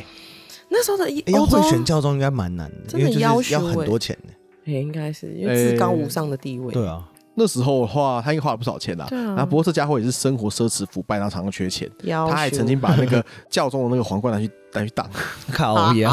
[0.68, 4.32] 那时候的要欧洲会选教宗应该蛮难的，真的因为就是要要很多钱的。
[4.64, 6.72] 也应该是因为至高无上的地位。
[6.72, 9.06] 对啊，那时候的话，他应该花了不少钱啦。
[9.10, 11.90] 然后不过这家伙也是生活奢侈腐败，然后常常缺钱。
[12.28, 15.08] 他还曾经把那个 教宗的那个皇冠拿去拿去当。
[15.52, 16.10] 靠腰，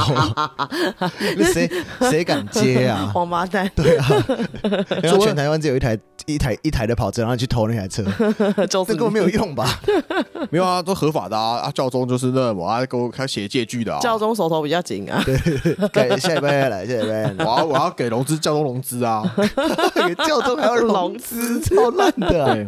[1.38, 1.70] 那 谁
[2.02, 3.12] 谁敢接啊？
[3.16, 4.06] 王八蛋，对啊，
[5.02, 8.04] 然后全台湾只有一台一台一台的跑车，然后去偷那台车，
[8.68, 9.80] 这根本没有用吧？
[10.50, 11.60] 没有啊，都合法的啊。
[11.60, 14.00] 啊，教宗就是那我啊，给我开写借据的啊。
[14.00, 15.24] 教宗手头比较紧啊。
[15.94, 19.24] 改下一拜再来，下一拜再来我要我要给融资，教宗融资啊。
[20.08, 22.68] 给教宗还要融资，超烂的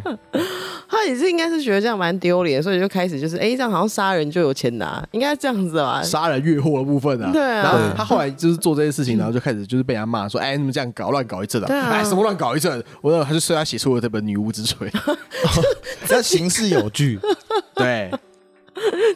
[0.88, 6.02] 他也是应该是觉得这样蛮丢脸，所以就开始就是，哎，这样好像杀人就有钱拿，应该这样子吧？
[6.02, 7.30] 杀人越货的部分啊。
[7.32, 12.82] 对啊然后他后来就是做这些事情，然后就开始就是被人家骂说，哎，你们这样搞乱搞一阵的，哎，什么乱搞一阵？
[13.00, 14.88] 我那他就说他写出了这本《女巫之锤》。
[16.10, 17.18] 要形式有据，
[17.74, 18.10] 对，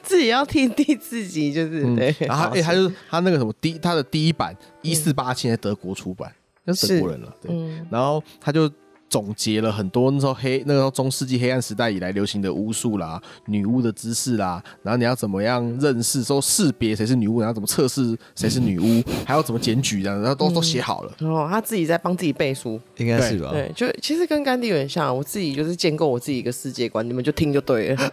[0.02, 2.14] 自己要替替自己，就是嗯对。
[2.20, 6.32] 然后他哎，他就他那个什么第他的第一版一四八七在德国出版，
[6.64, 7.54] 那是德国人了，对。
[7.54, 8.70] 嗯然后他就
[9.08, 21.12] 总结了很多那时候黑那个时候中世纪黑暗时代以来流行的巫术啦、女巫的知识啦，然后你要怎么样认识、说识别谁是女巫，然后怎么测试谁是女巫， 还要怎么检举这样，然后都都写好了。
[21.18, 23.50] 然后他自己在帮自己背书，应该是吧？
[23.52, 28.10] 对，就其实跟甘地有点像，我自己就是建构我自己一个世界观，你们就听就对了。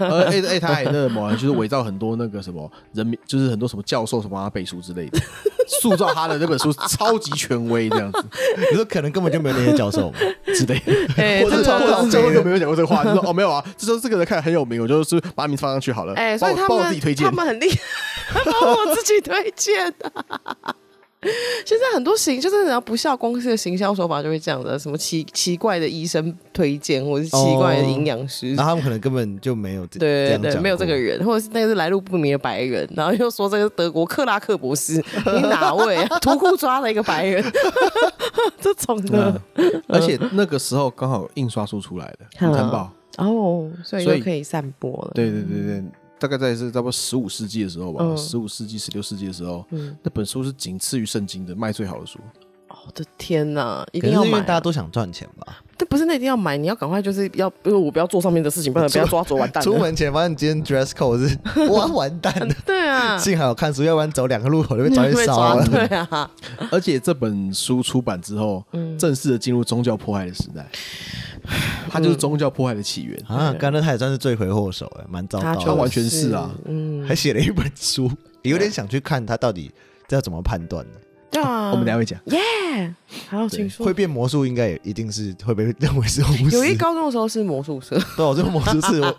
[0.00, 5.18] 呃， 哎哎，他还那什么，就是伪造很多那个什么人民，就是很多什么教授什么帮他背书之类的，
[5.80, 8.22] 塑造他的那本书超级权威这样子
[8.70, 10.18] 你说可能根本就没有那些教授嘛？
[10.54, 10.92] 之类的。
[11.16, 13.02] 哎， 或者这个或者教授有没有讲过这个话？
[13.04, 16.14] 就说哦没有啊，就说这个人看起来很有名，我就是把名字放上去好了。
[16.14, 17.32] 哎，所以他帮我帮我自们己推荐他。
[17.32, 17.70] 们很厉
[18.28, 20.12] 害，帮我自己推荐的。
[21.64, 28.54] 现在很多行就是然后不孝公司的行销手法就会这样的，什么奇奇怪的医生推荐，或者是奇怪的营养师。
[28.54, 34.94] 然后他们可能根本就没有这对对对，没有这个人，或者是那个是来路不明的白人，然后又说这个是德国克拉克博士，
[35.34, 36.18] 你哪位啊？
[36.20, 37.44] 图库抓了一个白人，
[38.60, 39.40] 这种的。
[39.88, 42.50] 而且那个时候刚好印刷术出来的《嗯。
[42.50, 42.92] 午餐报》，
[43.24, 45.12] 哦，所以所以就可以散播了。
[45.14, 45.84] 对对对对，
[46.22, 52.20] 大概在是差不多十五世纪的时候吧，嗯十五世纪、十六世纪的时候，嗯，那本书是仅次于圣经的卖最好的书。
[52.68, 54.34] 我的天哪，一定要买啊！
[54.34, 55.58] 为大家都想赚钱吧。
[55.76, 59.62] 但不是那一定要买，你要赶快就是要，因为我不要做上面的事情，不然 不要抓走完蛋。
[59.62, 61.38] 出门前发现今天 dress code 是
[61.70, 65.66] 哇完蛋了，对啊，幸好有看书，要不然走两个路口就被抓去烧 被抓了。
[65.66, 66.30] 对啊，
[66.72, 70.66] 而且这本书出版之后，嗯正式的进入宗教迫害的时代，
[71.92, 73.22] 它就是宗教迫害的起源。
[73.28, 78.10] 啊，甘乐他也算是罪魁祸首，哎，蛮糟糕他，完全是啊，嗯，还写了一本书，
[78.42, 79.70] 有点想去看他到底
[80.08, 80.92] 这要怎么判断呢。
[81.30, 82.20] 对啊，我们等下会讲。
[82.26, 82.94] 耶，
[83.30, 83.86] 好，请说。
[83.86, 83.94] 会。
[83.94, 86.56] 变魔术应该也一定是会被认为是巫师。
[86.56, 89.16] 有一高中的时候是魔术社， 对，我这个魔术社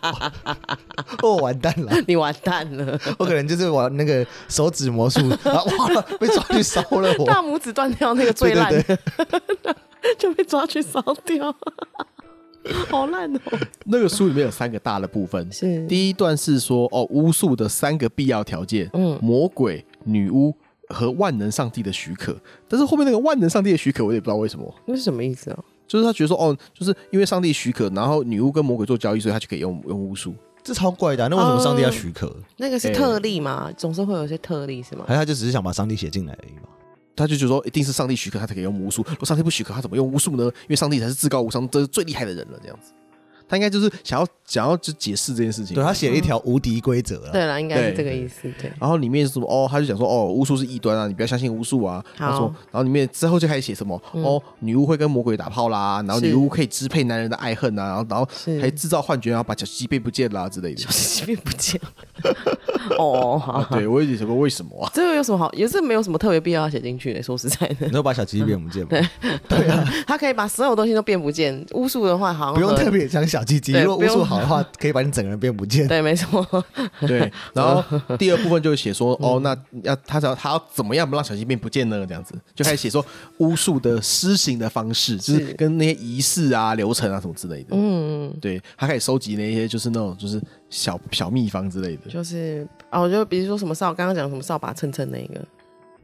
[1.23, 7.25] 我，完蛋了，你完蛋了，我可能就是玩那个手指魔术， 然后哇被抓去烧了我。
[7.25, 8.71] 大拇指断掉那个最烂
[10.19, 11.55] 就被抓去烧掉，
[12.89, 13.39] 好烂哦。
[13.85, 20.55] 那个书里面有三个大的部分，是第一段是说哦，巫术的三个必要条件，嗯魔鬼、女巫
[20.89, 22.35] 和万能上帝的许可。
[22.67, 25.59] 但是后面那个万能上帝的许可，我也不知道为什么，那是什么意思啊？
[25.87, 30.33] 就是他觉得说哦，就是因为上帝许可，然后女巫跟魔鬼做交易，所以他就可以用用巫术。
[30.63, 32.33] 这超怪的啊、那为什么上帝要许可？
[32.55, 35.13] 那个是特例嘛，总是会有一些特例是吗还？
[35.13, 36.69] 是他就只是想把上帝写进来而已嘛？
[37.15, 39.03] 他就觉得说，一定是上帝许可，他才可以用巫术。
[39.07, 40.45] 如果上帝不许可，他怎么用巫术呢？
[40.45, 42.59] 因为上帝才是至高无上，这是最厉害的人了。
[42.61, 42.91] 这样子，
[43.53, 45.75] 他应该就是想要想要就解释这件事情。
[45.75, 47.31] 对他写了一条无敌规则了。
[47.31, 48.51] 对了，应该是这个意思。
[48.59, 49.45] 对，然后里面是什么？
[49.47, 52.03] 哦，他就讲说，哦，巫术是异端啊，你不要相信巫术啊。
[52.17, 54.01] 他说，然后里面之后就开始写什么？
[54.13, 58.27] 嗯哦，女巫会跟魔鬼打炮啦，然后女巫可以支配男人的爱恨啊，然后然后
[58.59, 60.81] 还制造幻觉，然后把小鸡变不见啦之类的。
[60.81, 62.35] 小鸡变不见了。
[62.97, 64.89] 哦，对我也想说为什么啊？
[64.93, 65.51] 这个有什么好？
[65.53, 67.21] 也是没有什么特别必要要写进去的。
[67.21, 68.89] 说实在的你，都把小鸡变不见吗？
[68.89, 69.03] 对
[69.47, 71.65] 对啊他可以把所有东西都变不见。
[71.73, 73.73] 巫术的话，好像不用特别讲小鸡鸡。
[73.73, 75.87] 如果巫术好的话， 可以把你整个人变不见。
[75.87, 76.45] 对，没错。
[77.01, 77.83] 对，然后
[78.17, 82.05] 第二部分就是写说，嗯哦，那要他要他要怎么样不让小鸡变不见呢？
[82.07, 83.05] 这样子就开始写说
[83.39, 87.69] 巫术的施行的方式，就是是跟那些仪式啊、流程啊什么之类的。
[87.71, 95.45] 嗯，对他开始收集那些就是那种就是小小秘方之类的，就是哦，就比如说什么扫，刚刚讲什么扫把蹭蹭那个，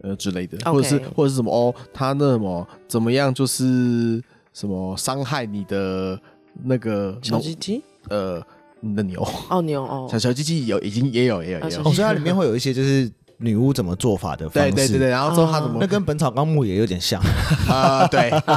[0.01, 4.21] 呃之类的，或者是或者是什么哦，他那什么怎么样就是
[4.53, 6.19] 什么伤害你的
[6.63, 7.83] 那个小鸡鸡？
[8.09, 8.41] 呃
[8.81, 10.07] 你的牛哦牛哦。
[10.09, 11.83] 小，小鸡鸡有已经也有也有也有。
[11.83, 14.71] 所以它里面会有一些就是女巫怎么做法的方式。
[14.71, 17.21] 对对对对，然后之后他怎么那跟《本草纲目》也有点像。
[17.69, 18.29] 啊对，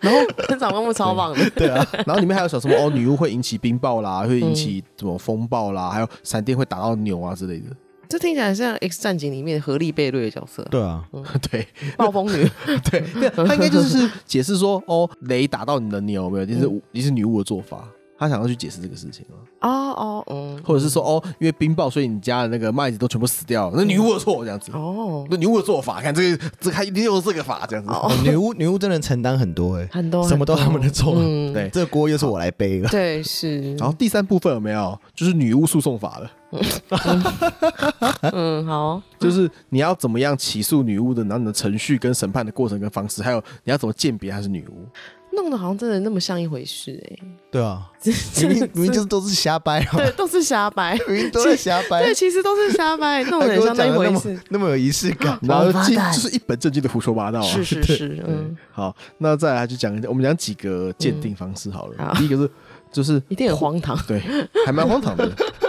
[0.00, 7.66] 然后《本草纲目超棒的，对啊，然后里面还有小什么哦，女巫会引起冰雹啦，会引起什么风暴啦，还有闪电会打到牛啊之类的。
[8.08, 10.62] 这听起来像《X 战警》里面合力贝瑞的角色。
[10.70, 11.04] 对啊，
[11.50, 11.66] 对，
[11.96, 12.48] 暴风女。
[12.90, 16.44] 对，对，他应该就是解释说，哦，雷打到你的，你有没有？
[16.44, 17.88] 你是你是女巫的做法。
[18.18, 19.36] 他想要去解释这个事情啊。
[19.60, 23.74] 哦哦，嗯，或者是说，哦，因为冰雹，所以你家的那个麦子都全部死掉了。
[23.76, 24.72] 那女巫的错，这样子。
[24.72, 27.92] 哦，那女巫的做法，看这个，这他一定用这个法，这样子。
[28.22, 31.12] 女巫，女巫真的承担很多，哎，很多，什么都他们的错。
[31.18, 32.88] 嗯，对，这个锅又是我来背了。
[32.88, 33.74] 对，是。
[33.76, 34.98] 然后第三部分有没有？
[35.14, 36.30] 就是女巫诉讼法了。
[38.32, 39.02] 嗯，好。
[39.18, 44.86] 就是你要怎么样起诉女巫的，然后你的程序跟审判的过程跟方式，还有你要怎么鉴别她是女巫。
[45.32, 47.86] 弄得好像真的那么像一回事哎、欸，对啊，
[48.40, 62.50] 明明明明就是都是瞎掰，对， 都是瞎掰，明明都是瞎掰，对，其实都是瞎掰，弄得很像那一回事，那么有仪式感，然后就是一本正经的胡说八道啊，是是是，嗯，好，那再来就讲一下，我们讲几个鉴定方式好了，第一个是
[62.90, 64.22] 就是一定很荒唐，对，
[64.64, 65.65] 还蛮荒唐的，不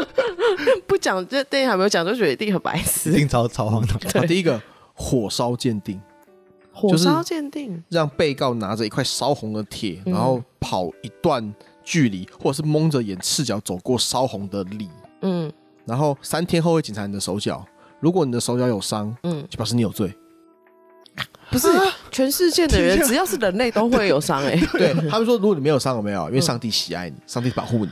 [1.07, 3.97] 讲这电影还没有讲，就觉得一定很白痴，一定超超荒唐。
[4.13, 4.61] 好，第一个
[4.93, 6.01] 火烧鉴定。
[6.73, 14.87] 火烧鉴定，让被告拿着一块烧红的铁，然后跑一段距离，或者是蒙着眼赤脚走过烧红的里，
[15.21, 15.51] 嗯，
[15.85, 17.65] 然后三天后会检查你的手脚，
[17.99, 20.13] 如果你的手脚有伤，嗯，就表示你有罪。
[21.49, 21.67] 不是，
[22.11, 24.55] 全世界的人只要是人类都会有伤哎。
[24.73, 26.27] 对，他们说，如果你没有伤，有没有？
[26.27, 27.89] 因为上帝喜爱你，上帝保护你。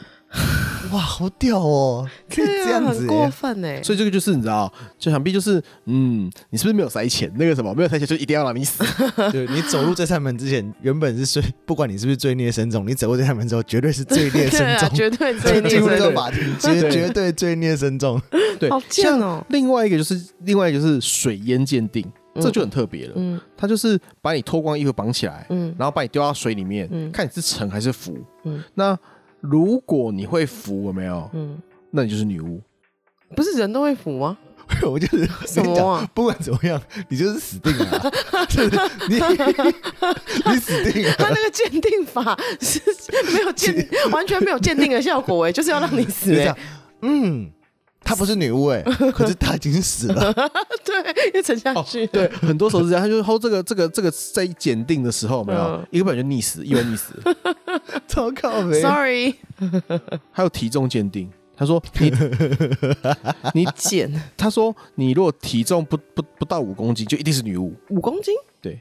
[0.95, 2.09] 哇，好屌哦！
[2.33, 3.83] 可以这样子，很过分哎。
[3.83, 7.29] 所以这个就是你知道，就想必就是，嗯，你是不是没有塞钱？
[7.35, 8.83] 那个什么，没有塞钱就一定要让你死。
[9.31, 15.69] 对，你走入这扇门之前，原本是罪，不管你是不是罪孽深重，你走过这扇门之后，绝对是罪 孽深重，绝对罪孽深重。
[15.69, 18.21] 进入这个法庭，绝绝对罪孽深重。
[18.57, 19.43] 对，好贱哦。
[19.49, 22.05] 另外一个就是，另外一个就是水淹鉴定，
[22.35, 23.13] 这就很特别了。
[23.17, 28.17] 嗯，他就是把你脱光衣服绑起来，嗯，然后把你丢到水里面，嗯，看你是沉还是浮。
[28.45, 28.97] 嗯，那。
[29.49, 31.29] 如果你会服，有没有？
[31.33, 31.57] 嗯，
[31.91, 32.61] 那你就是女巫。
[33.35, 34.37] 不是人都会服吗？
[34.81, 36.09] 我就是什么啊？
[36.13, 38.11] 不管怎么样，你就是死定了。
[39.07, 39.15] 你
[40.51, 41.13] 你死定了。
[41.19, 42.81] 他那个鉴定法是
[43.31, 46.55] 没有鉴，完全没有鉴定的效果哎，就是要让你死哎。
[47.01, 47.51] 嗯。
[48.05, 50.31] 她不是女巫哎， 可是她已经死了。
[50.85, 52.05] 对，又沉下去。
[52.07, 53.01] 对，很多时候是这样。
[53.03, 57.13] 他就说这个这个这个在检定的时候，没有一个本就溺死，意外溺死。
[58.07, 58.79] 超靠北。
[58.79, 59.33] Sorry。
[60.31, 62.11] 还有体重鉴定，他说你
[63.53, 67.73] 你减，他说你如果体重不不不到五公斤，就一定是女巫。
[67.89, 68.33] 五公斤？
[68.61, 68.79] 对，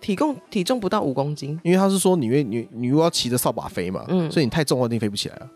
[0.00, 5.48] 体重体重不到五公斤，因为他是说因为女女巫要骑着扫把飞嘛，嗯，所以你太重了，一定飞不起来了。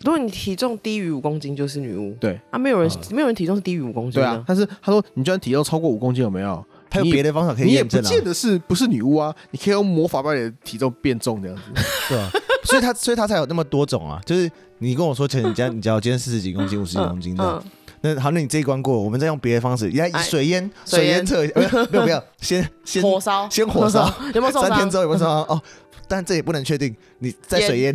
[0.00, 2.14] 如果你体重低于五公斤，就是女巫。
[2.20, 4.20] 对啊，没有人，没有人体重是低于五公斤。
[4.20, 6.64] 对啊，但是他说，你居然体重超过五公斤，有没有？
[6.90, 8.00] 他有别的方法可以验证。
[8.00, 9.34] 你也不见得是不是女巫啊？
[9.50, 11.62] 你可以用魔法把你的体重变重这样子。
[12.08, 12.30] 对啊，
[12.64, 14.20] 所以他所以他才有那么多种啊。
[14.24, 17.62] 就是你跟我说，前你家你家我今天四十几公斤，五十几公斤的，
[18.02, 21.40] 那好，那你这一关过，我们再用别的方式，来水烟水烟测，
[21.90, 25.42] 没有 没有，先先火烧，先火烧，有没有三天之后有没有受伤？
[25.44, 25.60] 哦。
[26.08, 26.94] 但这也不能确定。
[27.18, 27.94] 你在水淹，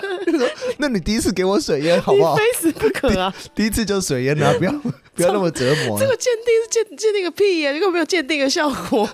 [0.78, 2.34] 那你第一次给我水淹 好不好？
[2.34, 3.34] 非死不可啊！
[3.54, 4.72] 第一次就水淹啊，不要
[5.14, 5.98] 不要那么折磨。
[5.98, 7.72] 这个鉴定是鉴鉴定个屁呀！
[7.72, 9.06] 如果没有鉴定的效果，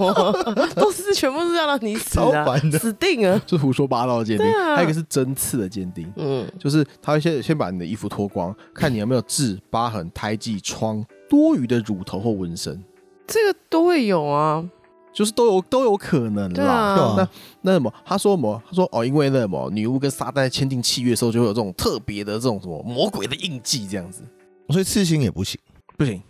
[0.76, 4.46] 都是全部是要让你死啊，死定了，是胡说八道的鉴定。
[4.74, 12.82] 还有一个是针刺的鉴定，嗯，就是他会先先把你的衣服脱光，看你有没有痣、疤痕、胎记、疮、多余的乳头或纹身，
[13.26, 14.64] 这个都会有啊。
[15.12, 16.64] 就是都有都有可能啦。
[16.64, 17.14] 啊、
[17.62, 17.92] 那那什么？
[18.04, 18.62] 他说什么？
[18.68, 24.22] 他说哦，因为那什么，女巫跟撒旦在签订契约的时候，就会有这种特别的这种什么魔鬼的印记，这样子。
[24.68, 25.58] 所以刺青也不行，
[25.96, 26.22] 不行。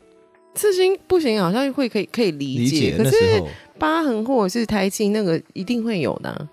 [0.55, 2.97] 刺青不行，好像会可以可以理解。
[2.97, 3.17] 可是
[3.79, 6.49] 疤痕或者是胎记，那个一定会有的、啊。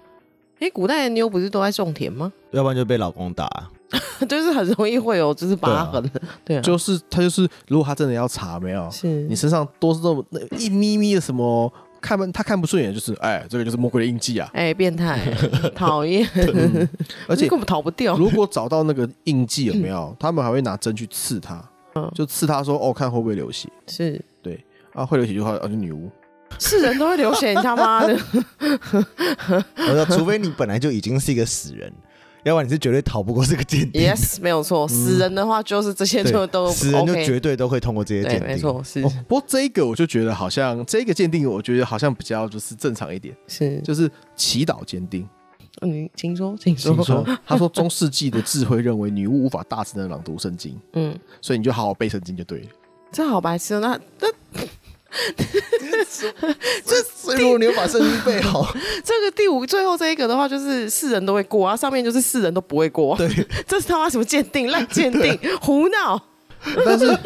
[0.59, 2.31] 哎、欸，古代的妞不是都在种田吗？
[2.51, 3.71] 要不然就被老公打、啊，
[4.27, 6.01] 就是很容易会有就是疤痕。
[6.03, 11.71] 对啊，对啊，就是他就是，如果他真的要查，没有，是你身上都是这种那一咪咪的什么。
[12.01, 14.49] 看不他看不顺眼，就是哎，这个就是魔鬼的印记啊！
[14.53, 15.19] 哎，变态，
[15.75, 16.27] 讨厌，
[17.27, 18.17] 而且根本逃不掉。
[18.17, 20.15] 如果找到那个印记有没有？
[20.19, 21.63] 他们还会拿针去刺他，
[22.13, 23.69] 就刺他说哦，看会不会流血？
[23.87, 26.09] 是对啊，会流血就话啊，就女巫。
[26.59, 28.17] 是人都会流血，你他妈的！
[29.75, 31.91] 我说，除非你本来就已经是一个死人。
[32.43, 34.01] 要不然你是绝对逃不过这个鉴定。
[34.01, 34.87] Yes，没有错。
[34.87, 38.47] 死人的话就是这些就都死人就绝对都会通过这些鉴定。
[38.47, 39.01] 没错，是。
[39.01, 43.35] 不过这一个我就觉得好像这个鉴定，我觉得好像比较就是正常一点。
[43.47, 45.27] 是，就是祈祷鉴定。
[45.81, 46.95] 嗯，请说，请说。
[46.95, 47.25] 请说。
[47.45, 50.79] 他说中世纪的智慧认为女巫无法大声的朗读圣经。
[50.93, 51.17] 嗯。
[51.41, 52.67] 所以你就好好背圣经就对了。
[53.11, 54.27] 这好白痴，那那。
[56.85, 58.67] 这所以如果你有把圣经背好，
[59.03, 63.15] 这个第五最后这一个的话，就是世人都会过啊，上面就是世人都不会过。
[63.17, 63.27] 对，
[63.67, 66.21] 这是他妈什么鉴定烂鉴定，胡闹。
[66.85, 67.19] 但是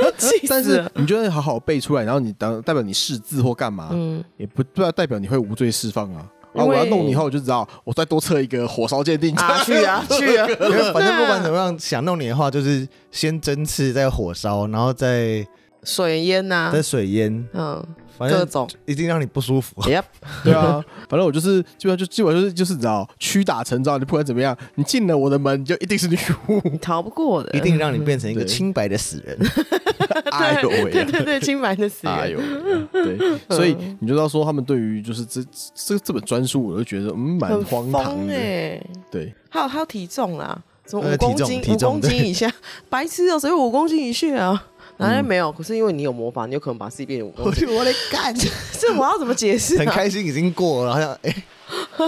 [0.48, 0.86] 但是。
[0.96, 6.26] 你就得好好背出来，然后你当代表你识字或干嘛，嗯，也不不代表你会无罪释放啊。
[6.54, 9.34] 因为然后我要弄你以后，我就知道我再多测一个火烧鉴定。
[9.36, 10.46] 啊去啊去啊！
[10.94, 15.48] 反正不管怎么样，想弄你的话，就是先针刺，再火烧，然后再
[15.84, 17.84] 水淹呐在，水淹，嗯，
[18.18, 18.70] 反正各种。
[18.86, 19.82] 一定让你不舒服。
[19.82, 20.04] Yep，
[20.44, 26.18] 对啊，反正我就是基本上就基本上就是就是你知道屈打成招，你不管怎么样， 你进了我的门，你就一定是女
[26.48, 26.62] 巫。
[26.72, 29.38] 你逃不过的，一定让你变成一个清白的死人。
[30.32, 31.08] 哎呦喂对啊！
[31.12, 32.16] 对对，清白的死人。
[32.16, 32.44] 哎呦啊，
[32.92, 33.18] 对，
[33.50, 38.82] 所以你就知道说他们对于就是这这这本专书，我就觉得嗯蛮荒唐哎！
[39.10, 42.52] 对，还有还有体重啦，什么呃五公斤、五公斤以下，
[42.90, 44.64] 白痴哦，谁有五公斤以下啊？
[45.02, 47.68] 男人没有，可是因为你有魔法，你有可能把自己变成五公斤。
[47.76, 48.34] 我的干，
[48.80, 49.92] 这我要怎么解释很啊？
[49.92, 51.36] 开心已经过了，好像 哎，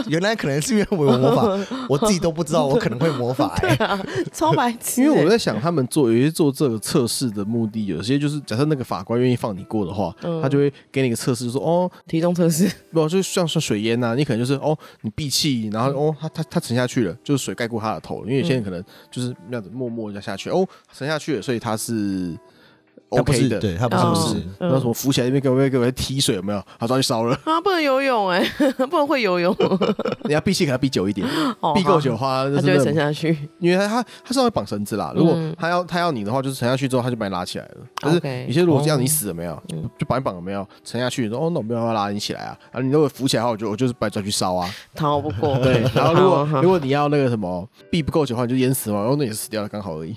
[0.08, 3.78] 原来可能是因为我有魔法，我自己都不知道我可能会魔法哎。
[4.32, 5.08] 超白痴欸！
[5.08, 22.38] 因为我在想，他们做有些做这个测试的目的，有些就是假设那个法官愿意放你过的话，嗯他就会给你一个测试，说哦，体重测试，不，就像像水淹呐、你可能就是哦，你闭气，然后哦，他他他沉下去了，就是水盖过他的头，因为有些人可能就是那样子默默地下去，哦，沉下去了，所以他是
[23.22, 26.62] OK 的，是对他不是哦不是，然后什么浮起来那边给我给我踢水有没有？
[26.80, 28.44] 他抓去烧了，啊，不能游泳哎，
[28.90, 29.56] 不能会游泳，
[30.26, 31.28] 你要闭气可能要闭久一点，
[31.60, 33.38] 哦闭够久的话，他就会沉下去。
[33.60, 37.78] 因为他他他是会绑绳子啦，如果嗯他要他要你的话，就是沉下去之后他就把你拉起来了。
[38.02, 39.90] 可是有些如果要你死了没有，嗯。
[39.98, 44.70] 就把你绑了没有，沉下去，说哦那我没有办法拉你起来啊，然后你如果浮起来的话，我就我就是把你抓去烧啊。
[44.96, 45.58] 逃不过。
[45.60, 50.16] 对，然后如果 如果你要那个什么闭不够久的话，你就淹死嘛，然后那也是死掉了，刚好而已。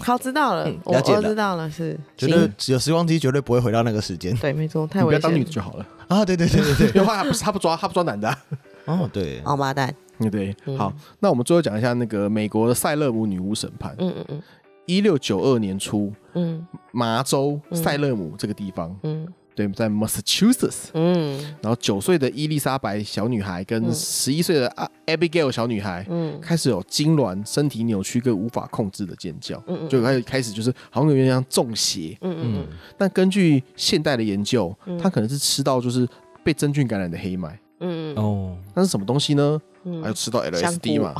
[0.00, 5.20] 好，知道了嗯，我了解了我知道了，是绝对有时光机绝对不会回到那个时间对，没错，你太危险。
[5.20, 5.86] 不要当女的就好了。
[6.08, 6.24] 啊！
[6.24, 8.38] 对对对对对，因为 他不是他不抓他不抓男的啊。
[8.86, 9.94] 哦对，王八蛋。
[10.18, 13.94] 对对，嗯好，那我们最后讲一下那个美国的塞勒姆女巫审判。
[13.98, 14.42] 嗯嗯嗯
[14.86, 20.90] 一六九二年初，嗯麻州嗯塞勒姆这个地方，嗯对，在 Massachusetts。
[20.94, 21.36] 嗯。
[21.60, 23.92] 然后九岁的伊丽莎白小女孩跟嗯。
[23.92, 26.40] 十一岁的啊 Abigail 小女孩嗯。
[26.40, 32.16] 开始有痉挛、身体扭曲跟无法控制的尖叫，嗯嗯就开始开始就是好像有点像中邪。
[32.20, 32.36] 嗯。
[32.40, 32.66] 嗯。
[32.96, 36.06] 但根据现代的研究嗯，她可能是吃到就是
[36.44, 37.58] 被真菌感染的黑麦。
[37.80, 38.16] 嗯嗯。
[38.16, 39.60] 哦那是什么东西呢？
[39.84, 40.00] 嗯。
[40.02, 41.14] 还有吃到 LSD 嘛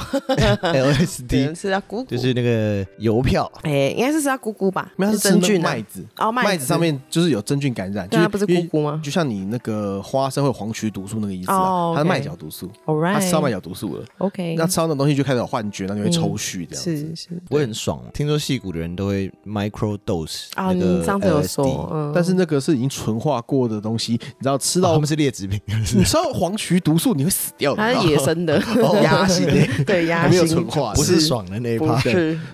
[0.62, 4.92] ？，LSD 能吃到菇菇，就是那个邮票，哎，应该是吃到菇菇吧？
[4.96, 5.70] 没有，是真菌啊。
[5.70, 6.66] 麦子，哦，麦子。
[6.66, 9.00] 上面就是有真菌感染，对啊，不是因为菇菇吗？
[9.02, 16.96] 就像你那个花生会有黄曲毒素那个意思哦啊，它是麦角毒素，？All 它吃到麦角毒素了，OK，那吃到那东西就开始有幻觉，然后就会抽搐这样子。
[16.96, 17.28] 是是。
[17.48, 18.02] 不会很爽。
[18.12, 28.60] 听说戏骨的人都会 micro dose 啊，那个你上次有 LSD 说，嗯，但是那个是已经纯化过的东西，你知道吃到哦他们是劣质品，你吃到黄曲毒素你会死掉的，它是野生的。
[29.02, 29.46] 鸭心。
[29.46, 32.00] 的，对鸭没有纯化，不是爽的那一趴。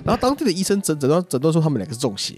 [0.05, 2.35] 然后当地的医生诊诊断诊断说他们两个是中邪，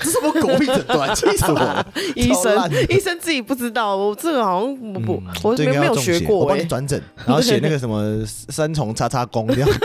[0.00, 1.14] 这是什么狗屁诊断？
[1.14, 1.86] 气死我了！
[2.16, 9.68] 医生，医生自己不知道，我这个好像我不嗯，我这应没没有学过哎，帮你转诊，然后写那个什么 三重叉叉宫这样。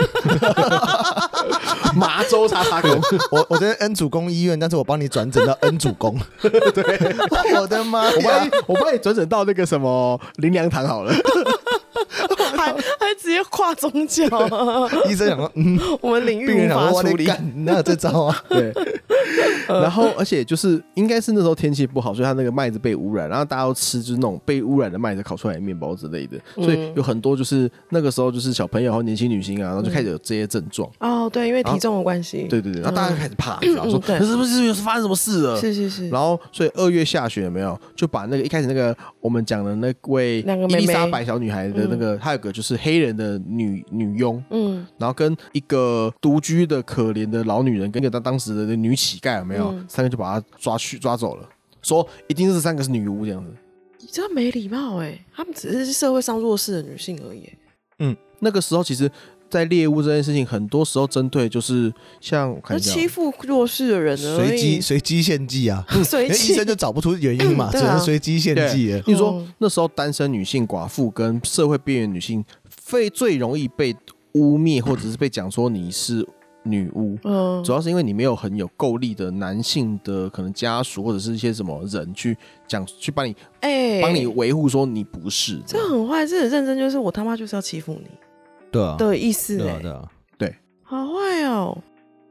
[1.94, 2.88] 麻州叉叉狗，
[3.30, 6.18] 我我在恩主公医院，但是我帮你转诊到恩主公。
[6.42, 7.14] 对，
[7.58, 8.50] 我的妈我帮你！
[8.66, 11.14] 我帮你转诊到那个什么林良堂好了。
[12.56, 14.24] 还 还直接跨宗教，
[15.08, 17.24] 医生讲说，嗯， 我们领域病人无法处理。
[17.24, 18.44] 干，哪有这招啊？
[18.48, 18.72] 对，
[19.68, 30.90] 然后而且就是应该是那时候天气不好，所以他那个麦子被污染，然后大家都吃就是那种被污染的麦子烤出来的面包之类的，所以有很多就是那个时候就是小朋友和年轻女性啊，然后就开始有这些症状。
[31.00, 35.60] 哦，对，因为体重的关系，对对对，然后大家就开始怕，然后说可是不是有发生什么事了？
[35.60, 37.78] 是是是，然后，所以二月下旬有没有？
[37.94, 40.82] 就把那个一开始那个我们讲的那位那个妹妹。
[40.82, 49.68] 伊丽莎白小女孩的那个，她有个就是黑人的女女佣，嗯然后跟一个独居的可怜的老女人，跟一个当当时的女乞丐有没有？
[49.72, 51.48] 嗯三个就把她抓去抓走了，
[51.82, 53.52] 说一定是三个是女巫这样子。
[53.98, 57.50] 你这样没礼貌哎，他们只是社会上弱势的女性而已。
[57.98, 59.10] 嗯那个时候其实，
[59.48, 64.36] 在猎物这件事情，很多时候针对就是像我看那一下哦，欺负弱势的人呢？
[64.36, 68.98] 随机，随机献祭啊， 随因为医生就找不出原因嘛，只能随机献祭了。
[69.06, 69.52] 例如说嗯。
[69.58, 72.44] 那时候单身女性、寡妇跟社会边缘女性，
[72.84, 73.94] 最最容易被
[74.32, 76.26] 污蔑或者是被讲说你是
[76.64, 77.16] 女巫。
[77.24, 77.62] 嗯。
[77.64, 88.08] 主要是因为你没有很有够力的男性的可能家属或者是一些什么人去讲去帮你哎，帮你维护说你不是这很坏，这很认真，就是我他妈就是要欺负你
[88.70, 90.10] 对啊，的意思哎，，对啊对啊。
[90.88, 91.76] 好坏哦，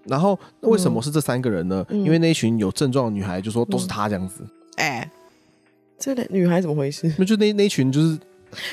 [0.05, 1.85] 然后为什么是这三个人呢？
[1.89, 1.99] 嗯。
[2.05, 5.11] 因为那一群有症状的女孩就说都是她这样子，哎，
[5.99, 7.13] 这个女孩怎么回事？
[7.17, 8.17] 那、就那那一群就是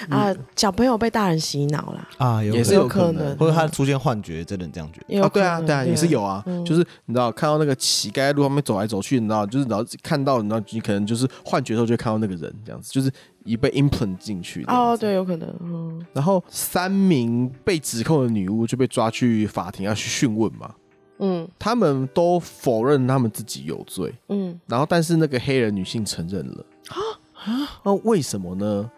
[0.08, 5.20] 啊，小朋友被大人洗脑了啊，也是有可能，或者他出现幻觉，真的这样觉得。
[5.20, 13.10] 哦，对啊，对啊，也是有啊，就是你知道看到那个乞丐在路上面走来走去，你知道，就是然后看到，你知道你可能就是幻觉的时候就会看到那个人这样子，就是
[13.44, 14.64] 已被 implant 进去。
[14.68, 15.48] 哦，对，有可能。
[15.62, 16.04] 嗯。
[16.12, 20.74] 然后三名被指控的女巫就被抓去法庭要去讯问嘛。
[21.18, 21.48] 嗯。
[21.58, 24.12] 他们都否认他们自己有罪。
[24.28, 24.58] 嗯。
[24.66, 26.64] 然后，但是那个黑人女性承认了。
[26.88, 26.96] 啊
[27.44, 27.80] 啊！
[27.84, 28.90] 那为什么呢？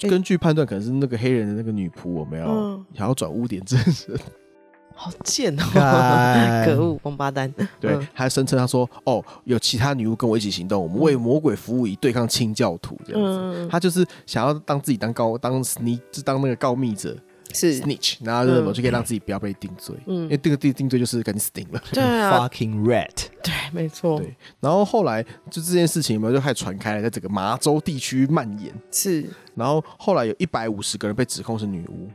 [0.00, 3.78] 根据判断，可能是那个黑人的那个女仆，我们要，还要转污点证
[4.08, 4.18] 人，
[4.94, 5.62] 好贱哦！
[6.64, 7.52] 可恶，王八蛋！
[7.78, 13.22] 对，还声称他说：“哦，有其他女巫跟我一起行动，我们为魔鬼服务，以对抗清教徒。”这样
[13.52, 17.16] 子，他就是想要当自己当告当你就当那个告密者。
[17.56, 17.80] 是。
[17.80, 24.34] Snitch，然后就是我就可以让自己不要被定罪，嗯，因为这个定定罪就是赶紧死定了，对啊，fucking rat，对，没错，对。
[24.60, 29.24] 然后后来就这件事情有没有，就开始传开了，在整个麻州地区蔓延，是。
[29.54, 32.08] 然后后来有一百五十个人被指控是女巫，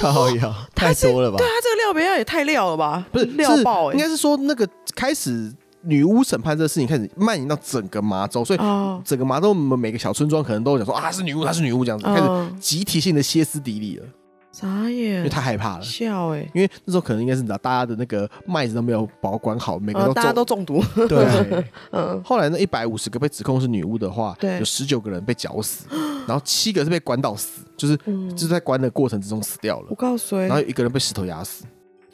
[0.00, 1.36] 靠呀，太多了吧？
[1.38, 3.06] 对他，这个料别要也太料了吧？
[3.10, 5.52] 不是料爆，应该是说那个开始
[5.82, 8.58] 女巫审判这个事情开始蔓延到整个麻州，所以
[9.04, 14.06] 整个麻州每个小村庄可能都有讲说啊，是女巫，她是女巫这样子，开始集体性的歇斯底里了。
[14.52, 15.16] 啥耶？
[15.18, 16.40] 因为太害怕了，笑哎！
[16.54, 20.82] 因为那时候可能应该是你知道，大家的那个麦子都没有保管好，每个都大家都中毒。
[21.08, 21.24] 对，
[21.92, 22.20] 嗯。
[22.24, 25.86] 后来那一百五十个被指控是女巫的话，有十九个人被绞死，
[26.26, 29.86] 然后七个是被关到死，就是就是在关的过程之中死掉了。
[29.90, 31.64] 我告诉你，然后有一个人被石头压死。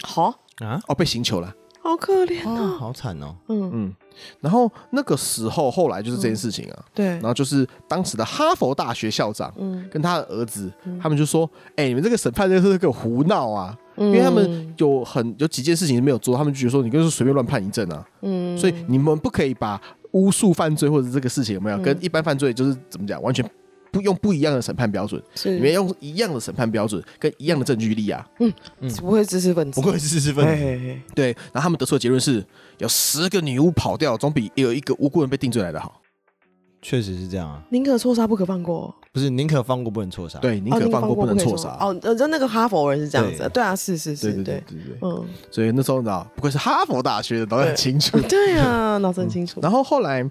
[0.03, 0.27] 好
[0.59, 1.53] 啊，哦，被刑求了。
[1.87, 3.35] 好可怜哦，好惨哦。
[3.49, 3.71] 嗯。
[3.73, 3.95] 嗯，
[4.41, 19.81] 然后那个时候后来就是这件事情啊，对，然后就是当时的哈佛大学校长，嗯，跟他的儿子，他们就说，哎，你们这个审判这个是个胡闹啊，因为他们有很有几件事情没有做，他们就觉得说你就是随便乱判一阵啊，嗯，所以你们不可以把
[20.13, 21.79] 巫术犯罪或者这个事情有没有？
[21.79, 23.49] 跟一般犯罪就是怎么讲完全。
[23.97, 28.27] 不用不一样的审判标准，是你们用一样的审判标准跟一样的证据力啊。
[28.41, 31.01] 嗯嗯，不会知识分子，不会知识分子。
[31.15, 32.45] 对，然后他们得出的结论是
[32.79, 36.01] 有十个女巫跑掉，总比有一个无辜人被定罪来的好。
[36.83, 38.95] 确实是这样啊，宁可错杀不可放过。
[39.13, 41.77] 不是宁可放过不能错杀，对，宁可放过不能错杀。
[41.81, 43.51] 哦，就那个哈佛人是这样子。
[43.53, 44.99] 对啊，是是是，对对对对对。
[45.01, 48.21] 嗯，所以那时候你知道，不愧是哈佛大学的，都很清楚。
[48.29, 49.59] 对啊， 脑子很清楚。
[49.63, 50.29] 然后后来。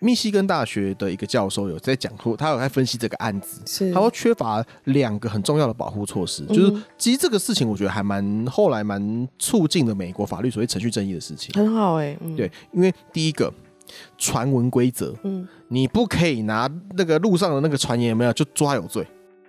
[0.00, 3.92] 密西根大学的一个教授有在讲说，他有在分析这个案子，是。
[3.92, 13.52] 他说缺乏两个很重要的保护措施，嗯、就是其实这个事情我觉得还蛮后来蛮促进了美国法律所谓程序正义的事情，很好哎、欸，嗯、对，因为第一个
[14.16, 19.06] 传闻规则，嗯，你不可以拿那个路上的那个传言有没有就抓有罪，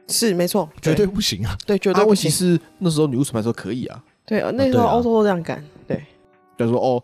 [0.08, 2.16] 是没错，绝对不行啊，对，绝对不行。
[2.16, 5.98] 问题是那时候女巫审判说可以啊，对，那时候欧洲都这样干，对，
[6.58, 7.04] 比如说哦。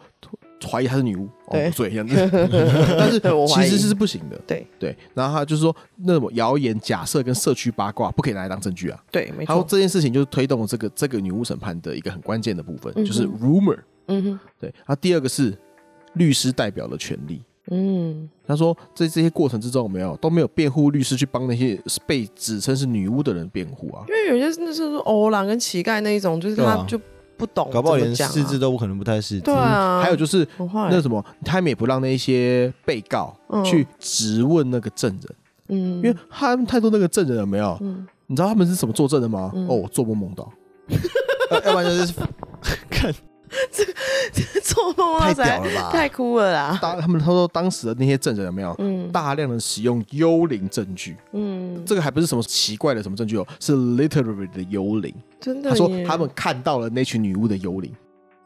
[0.65, 2.15] 怀疑她是女巫，对，这样子，
[2.97, 4.65] 但是其实是不行的，对。
[4.79, 4.95] 对。
[5.13, 9.53] 然后他就是说，那种谣言、假设跟社区八卦不可以拿来当证据啊，对，没错。
[9.53, 14.69] 然后这件事情就是推动了这个这个女巫审判的一个很关键的部分，就是 rumor，嗯哼，对。
[14.77, 15.57] 然后第二个是
[16.13, 17.41] 律师代表的权利，
[17.71, 26.99] 嗯，他说在这些过程之中，没有都没有辩护律师去帮那些被指称是女巫的人辩护啊，因为有些那是欧郎跟乞丐那一种，就是他就。
[27.37, 29.41] 不懂，搞不好连四字都可能不太识字。
[29.41, 35.35] 对啊，还有就是那什么，他们也不让那些被告去质问那个证人，
[35.69, 37.77] 嗯，因为他们太多那个证人有没有？
[37.81, 39.51] 嗯，你知道他们是怎么作证的吗？
[39.53, 40.51] 哦，我做梦梦到，
[41.65, 42.13] 要不然就是
[42.89, 43.13] 看。
[43.71, 43.85] 这
[44.43, 46.79] 个做梦太屌了吧，太酷了啦！
[46.81, 55.69] 当他们他说当时的那些证人有没有，嗯，大量的使用幽灵证据，嗯，这个还不是什么奇怪的什么证据哦，是 literally 的幽灵，真的。
[55.69, 57.91] 他说他们看到了那群女巫的幽灵。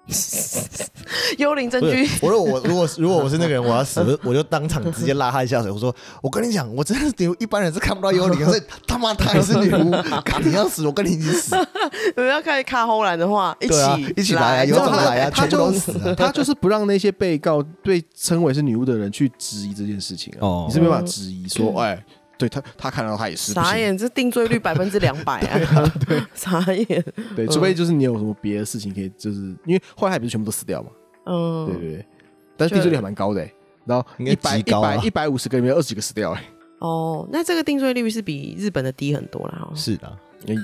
[1.37, 2.09] 幽灵证据。
[2.21, 5.71] 我说我如果如果我是那个人，我要死，我就当场直接拉他下水。
[5.71, 9.91] 我说我跟你讲，我真的是一般人是看不到幽灵，所以他妈他还是女巫，
[10.43, 11.55] 你要死，我跟你一起死。
[12.15, 22.03] 你们要看卡后来的话，一起一起来啊，有种来啊，全都死，他就是不让那些被告被称为是女巫的人去质疑这件事情哦，你是没办法质疑说，哎。
[22.39, 25.91] 对他，他看到他也是傻眼，这定罪率百分之两百啊！
[26.07, 27.03] 对， 傻眼。
[27.35, 30.89] 对，除非就是你有什么别的事情可以，就是因为后来还不是全部都死掉嘛。
[31.25, 32.05] 嗯，对对对。
[32.55, 33.45] 但是定罪率还蛮高的，
[33.85, 36.43] 然后一百一百一百五十个里面二十几个死掉哎。
[36.79, 39.69] 哦，那这个定罪率是比日本的低很多了。
[39.75, 40.17] 是的，
[40.47, 40.55] 日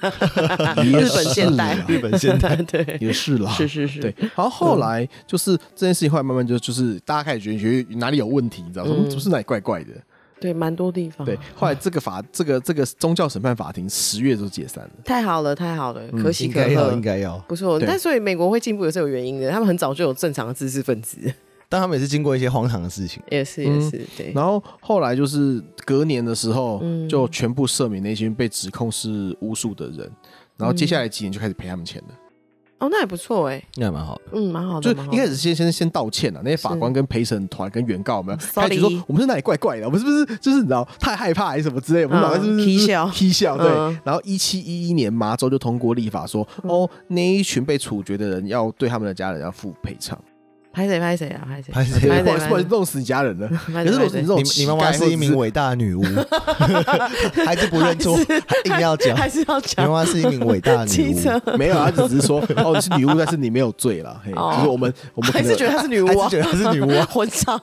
[1.14, 3.52] 本现代，日本现代对，也是啦。
[3.52, 4.00] 是是是。
[4.00, 8.96] 对，然后后来就是这件事情后来慢慢就就是大家开始觉得觉得哪里有问题，你知道吗？
[9.10, 9.92] 是不是哪里怪怪的？
[10.46, 11.26] 对，蛮多地方。
[11.26, 14.92] 对，后来这个法，这个这个宗教审判法庭十月就解散了。
[15.04, 17.80] 太好了，太好了，可喜可贺，应该要，不错。
[17.80, 21.18] 但所以美国会进步也是有原因的，他们很早就有正常的知识分子。
[21.68, 24.32] 但他们也是经过一些荒唐的事情，也是也是、嗯、对。
[24.36, 30.10] 然后后来就是隔年的时候，嗯、就全部赦免那些被指控是巫术的人，
[30.58, 32.14] 然后接下来几年就开始赔他们钱了。
[32.78, 34.94] 哦，那也不错哎，那也蛮好的，嗯，蛮好的。
[34.94, 43.58] 就一开始先先先道歉了，那些法官跟陪审团跟原告们，他就说我们是哪里怪怪的，我们是不是就是你知道太害怕还是什么之类，我们哪来是不是踢笑踢笑？
[43.58, 43.68] 对。
[44.04, 50.20] 然后一七一一年，麻州就通过立法说，哦，那一群被处决的人要对他们的家人要负赔偿。
[50.76, 51.42] 拍谁拍谁啊？
[51.48, 51.72] 拍谁？
[51.72, 52.22] 拍谁？
[52.22, 53.48] 不好意思，不好意思，弄死你家人了。
[53.72, 56.04] 可是你这种，你你妈妈是一名伟大的女巫，
[57.46, 58.18] 还是不认错，
[58.66, 59.86] 硬要讲，还是要讲。
[59.86, 64.22] 你妈妈是一名伟大的女巫，没有，她只是说哦，你是女巫，但是你没有罪了。
[64.26, 67.60] 就是我们我们还是觉得她是女巫，还是觉得她是女巫啊，混账。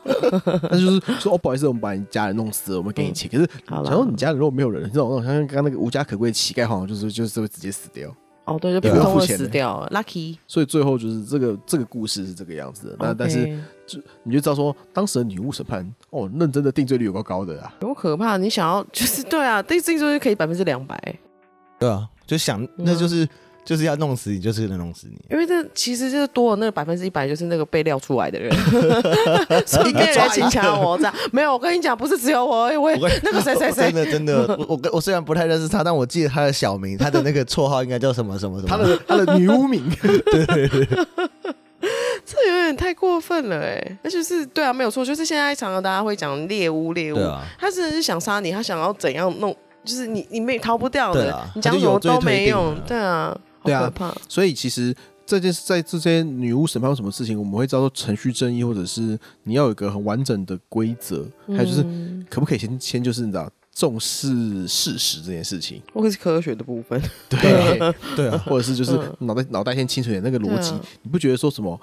[0.70, 3.30] 那就是说哦，不好意思，我们把你家人弄死了，我们给你钱。
[3.30, 3.46] 可是，
[3.84, 8.08] 假如你家人如果没有人，这种像刚刚那个无家可归的乞丐，好像就是就是会直接死掉。
[8.44, 10.36] 哦，对，就普通的死掉了，lucky。
[10.46, 12.96] 所以最后就是这个这个故事是这个样子的。
[12.98, 13.46] 那但是
[13.86, 18.36] 就你就知道说，当时的女巫审判哦，认真的定罪率有够高的啊，有可怕。
[18.36, 21.18] 你想要就是对啊，定罪率可以百分之两百。
[21.78, 23.28] 对啊，就想那就是。
[23.64, 25.16] 就是要弄死你，就是能弄死你。
[25.30, 28.52] 因为这其实就是多了那个百分之一百，就是那个被撂出来的人，
[29.64, 31.14] 所以别人请抢我这样。
[31.30, 39.88] 没有，我跟你讲，不是只有我，我也 那个谁谁谁，真的真的，我我我虽然不太认识他，但我记得他的小名，他的那个绰号应该叫什么什么什么，他的他的女巫名。
[40.00, 40.88] 对 对对，
[42.24, 43.98] 这有点太过分了哎。
[44.02, 47.16] 那就是对啊，没有错，就是现在常常大家会讲猎巫猎巫，
[47.58, 49.54] 他真的是想杀你，他想要怎样弄，
[49.84, 53.36] 就是你你没逃不掉的，你讲什么都没用，对啊。
[53.64, 53.92] 对啊，
[54.28, 54.94] 所以其实
[55.24, 61.82] 这件事在这些女巫审判有什么事情，我们会叫做程序正义，或者是你要有一个很完整的规则，还有就是
[62.28, 67.78] 可不可以先先就是你知道重视事实这件事情，或者是科学的部分，对
[68.16, 71.80] 对啊，或者是就是脑袋脑袋先清楚点那个逻辑，你不觉得说什么？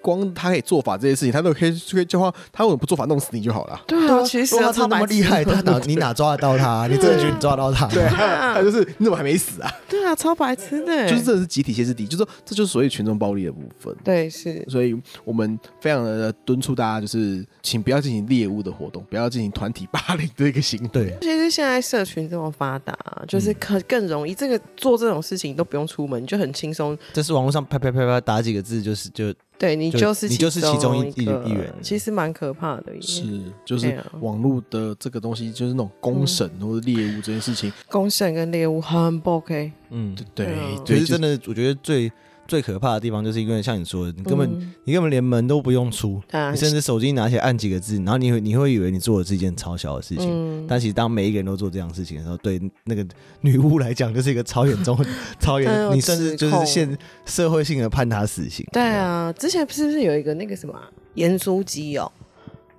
[0.00, 3.80] 光他可以做法这些事情，他都可以可以叫他，他为什么不做法弄死你就好了？
[3.86, 6.86] 对啊，其实他那么厉害，他哪你哪抓得到他？
[6.86, 7.86] 你真的觉得你抓得到他？
[7.88, 9.70] 对， 他就是你怎么还没死啊？
[9.88, 13.94] 对啊，超白痴的，就是这是集体歇斯底，就是说这就是所谓群众暴力的部分。
[14.04, 21.16] 对，是，所以我们非常的敦促大家，就是请不要进行猎物的活动，不要进行团体霸凌的一个行为。
[21.20, 22.96] 其实现在社群这么发达，
[23.26, 26.96] 就是可更容易，这个做这种事情都不用出门，就很轻松。
[27.12, 29.34] 这是网络上拍拍拍拍打几个字，就是就。
[29.58, 32.92] 对你就是你就是其中一一一员，其实蛮可怕的。
[33.00, 33.22] 是，
[33.64, 39.72] 就是网络的这个东西，就是那种公审或者猎物这件事情，公审跟猎物很不 OK。
[39.90, 40.46] 嗯，对
[40.84, 42.10] 对，其实真的，我觉得最。
[42.48, 53.06] 最可怕的地方就是因为像你说的，你根本、嗯、你根本连门都不用出，啊、你甚至手机拿起来按几个字，然后你会你会以为你做的是一件超小的事情，嗯、但其实当每一个人都做这样的事情的时候，对那个
[53.42, 54.98] 女巫来讲就是一个超严重、
[55.38, 56.96] 超严，你甚至就是现
[57.26, 58.66] 社会性的判他死刑。
[58.72, 60.74] 对啊，之前是不是有一个那个什么
[61.14, 62.10] 盐酥鸡哦？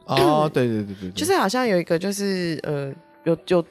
[0.06, 2.92] 哦，对对对对，就是好像有一个就是呃
[3.24, 3.64] 有有。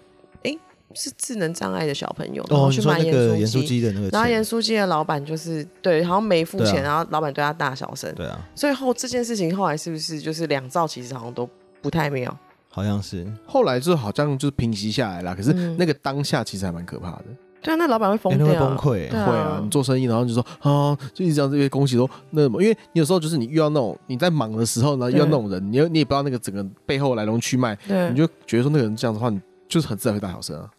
[0.94, 3.14] 是智能障碍的小朋友，然后去买盐
[3.46, 11.48] 酥鸡的那个，然后盐酥鸡的老板就是对，好像没付钱，然后老板对他大小声，对啊，所以后这件事情后来是不是就是两造其实好像都
[11.82, 12.34] 不太妙，
[12.70, 13.26] 好像是。
[13.46, 17.24] 后来就好像就是平息下来了，可是那个当下其实还蛮可怕的，
[17.60, 27.76] 对啊，那老板会疯掉，会崩溃，会啊，你做生意然后就说啊，就一直讲这些恭喜都那么，因为你有时候就是你遇到那种你在忙的时候呢，遇到那种人，你你也不知道那个整个背后来龙去脉，
[28.10, 30.70] 你就觉得说那个人这样的话，你就是很自然会大小声啊。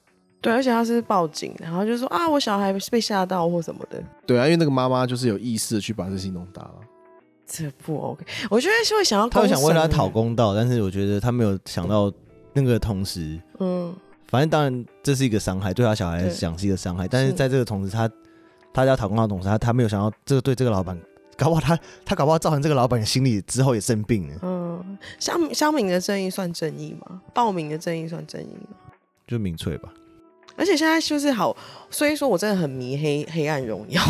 [0.42, 4.02] 对，而且他是报警，然后就说啊，我小孩被吓到或什么的。
[4.26, 6.76] 对啊，因为那个妈妈就是有意识的去把这事情弄大了。
[7.46, 12.12] 这不 OK，我觉得是会想要他会想为他讨公道，但是我觉得他没有想到
[12.54, 13.94] 那个同时，嗯，
[14.28, 18.10] 反正当然这是一个伤害，对他小孩来讲是一个伤害，但是在这个同时，他
[18.72, 20.98] 他要讨公道的同时，他他没有想到这个对这个老板，
[21.36, 24.40] 搞不好他他搞不好造成这个老板心里之后也生病了。
[24.44, 27.20] 嗯，乡乡民的正义算正义吗？
[27.34, 28.78] 暴民的正义算正义吗？
[29.28, 29.92] 就民粹吧。
[30.60, 31.55] 而且现在就是好，
[31.89, 34.01] 所以说我真的很迷黑黑暗荣耀，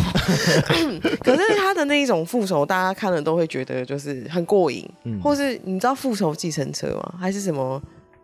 [1.23, 7.13] 可是他的那一种复仇，大家看了都会觉得就是很过瘾，嗯、或是你知道复仇计程车吗？
[7.19, 7.79] 还是什么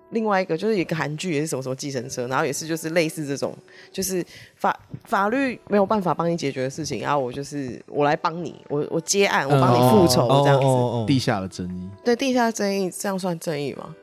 [0.09, 3.55] 另外一个就是一个韩剧也是什么什么计程车，然后也是就是类似这种，
[3.91, 13.95] 就是法法律没有办法帮你解决的事情，然后我就是我来帮你，我我接案，我帮你复仇这样子，地下的正义，对，地下正义这样算正义吗？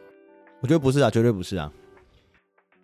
[0.60, 1.72] 我觉得不是啊，绝对不是啊。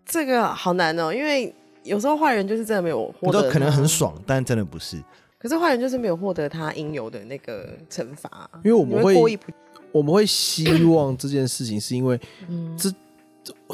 [0.08, 1.54] 这个好难哦，因为
[1.84, 5.00] 有时候坏人就是真的没有获得，可能很爽，但真的不是。
[5.38, 9.38] 可是坏人就是没有获得他应有的那个惩罚，因为我们会，会
[9.92, 12.18] 我们会希望这件事情是因为，
[12.76, 12.92] 这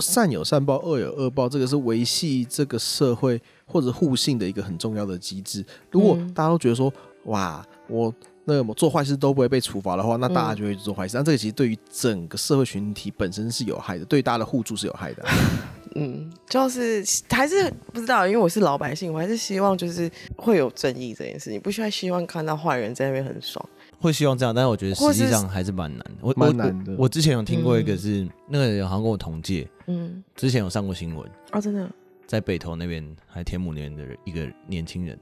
[0.01, 5.64] 善有善报，恶有恶报，这个是维系这个社会或者互信的一个很重要的机制。
[5.91, 6.93] 如果大家都觉得说，
[7.24, 8.12] 哇，我
[8.45, 11.16] 那么做坏事都不会被处罚的话，那大家就会做坏事。
[11.16, 15.24] 那、嗯、这个其实对于整个社会群体本身是有害的，对大家的互助是有害的。
[15.95, 23.64] 嗯，就是还是不知道，因为我是老百姓，我还是希望就是会有正义这件事情，不需要希望看到坏人在那边很爽。
[24.01, 26.14] 会希望这样，但是我觉得实际上还是蛮难的。
[26.20, 26.92] 我蛮难的。
[26.92, 27.09] 我我。
[27.09, 31.30] 之前有听过一个是、嗯、那个人好像跟我同届，嗯，之前有上过新闻。
[31.53, 31.88] 哦，真的，
[32.26, 35.18] 在北投那边还天母那边的一个年轻人，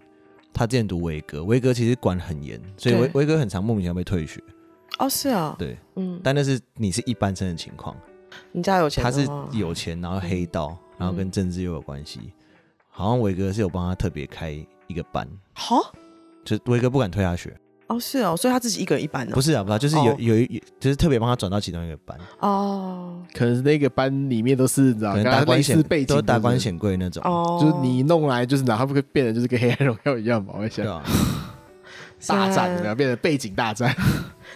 [0.52, 4.42] 他之前读维哥，维哥其实管很严，所以维维哥很常莫名其妙被退学。
[4.98, 7.96] 哦，是啊，对，嗯，但那是你是一般生的情况，
[8.52, 12.32] 你家有钱，他是有钱，然后黑道，嗯、然后跟政治又有关系，
[12.90, 14.50] 好像伟哥是有帮他特别开
[14.86, 15.92] 一个班，好，
[16.44, 17.56] 就伟哥不敢退他学。
[17.88, 19.34] 哦，是哦，所以他自己一个人一班呢？
[19.34, 23.22] 不是啊，不是，就是有、哦、有一，就是特别帮他转到其中一个班哦。
[23.34, 27.58] 可能是那个班里面都是你知道，达官显贵，都达官显贵那种哦。
[27.60, 30.54] 就是你弄来，就是哪他不会变得就是跟黑暗荣耀一样嘛？
[30.56, 30.86] 我想，
[32.28, 33.94] 大战 然后变成背景大战，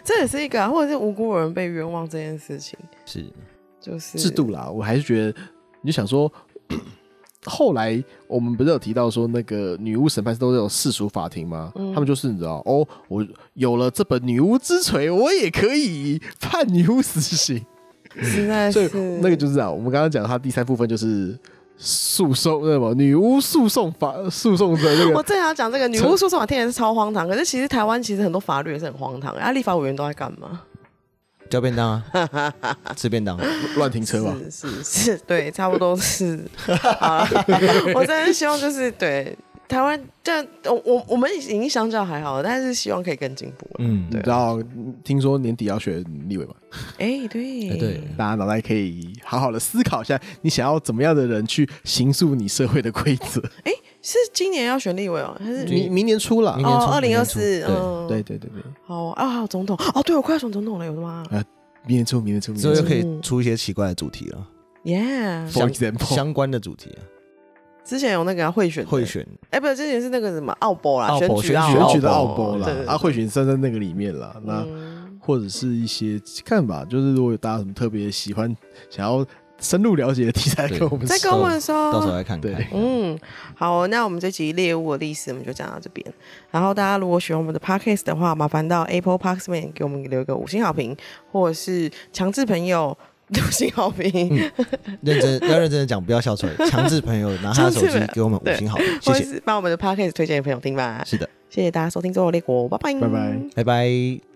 [0.02, 3.30] 这也是一个、啊，或者是无辜人被冤枉这件事情，是
[3.86, 4.68] 就是制度啦。
[4.68, 5.38] 我还是觉得，
[5.82, 6.32] 你就想说。
[7.48, 11.70] 后来我们不是有提到说，那个女巫审判都是有世俗法庭吗？
[11.76, 13.24] 嗯、他们就是你知道哦，我
[13.54, 17.64] 有了这本女巫之锤，我也可以判女巫死刑。
[18.20, 21.38] 实在是，所以那个就是啊，我们刚刚讲的，它第三部分就是
[21.76, 25.16] 诉讼，那么女巫诉讼法诉讼的那个。
[25.16, 30.62] 我正要讲这个女巫诉讼法，听起来是超荒唐，可是其实台湾其实很多法律也是很荒唐，啊，立法委员都在干嘛？
[31.48, 33.38] 交便当啊， 吃便当，
[33.76, 34.36] 乱停车吧？
[34.50, 36.44] 是是是，对，差不多是。
[37.00, 37.44] 好了，
[37.94, 39.36] 我真的希望就是对
[39.68, 43.68] 台湾这样，我我我们已经相较还好，但是希望可以更进步。
[43.78, 44.20] 嗯，对。
[44.24, 44.62] 然后
[45.02, 46.54] 听说年底要选立委嘛？
[46.98, 53.40] 哎、欸，对、欸、对，大家脑袋可以好好的思考一下，你想要怎么样的人去行塑你社会的规则？
[53.64, 56.52] 哎、欸，是今年要选立委哦，还是明明年初了？
[56.62, 57.60] 哦，二零二四。
[58.06, 58.62] 对对对对。
[58.84, 61.26] 好啊，总统哦，对，我快要选总统了，有的吗？
[61.32, 61.42] 呃，
[61.88, 64.46] 明年初，明年初，之后就可以出一些奇怪的主题了。
[64.84, 67.02] Yeah，相相关的主题啊。
[67.84, 74.40] 之前有那个贿选，贿选，哎，不是，之前是那个什么奥博啦，选举选举的奥博啦，啊，贿选算在那个里面了。
[74.44, 74.64] 那
[75.18, 78.56] 或者是一些看法，就是如果有大家什么特别喜欢，
[78.88, 79.26] 想要。
[79.58, 82.52] 深入了解的题材，跟我们再跟我们说，到时候来看看。
[82.72, 83.18] 嗯，
[83.54, 86.06] 好，那我们这集猎物的历史我们就讲到这边。
[86.50, 90.96] 然后大家如果喜欢我们的 Podcast 的话，麻烦到 Apple Podcast 给我们留一个五星好评，
[91.32, 92.96] 或者是强制朋友
[93.30, 94.10] 五星好评。
[94.30, 94.50] 嗯、
[95.00, 96.52] 认真要认真的讲，不要笑出来。
[96.68, 99.40] 强制朋友拿他的手机给我们五星好评，谢谢。
[99.40, 101.02] 把我们的 Podcast 推荐给朋友听吧。
[101.06, 104.35] 是的，谢谢大家收听《周邮列国》，拜拜，拜拜，拜拜。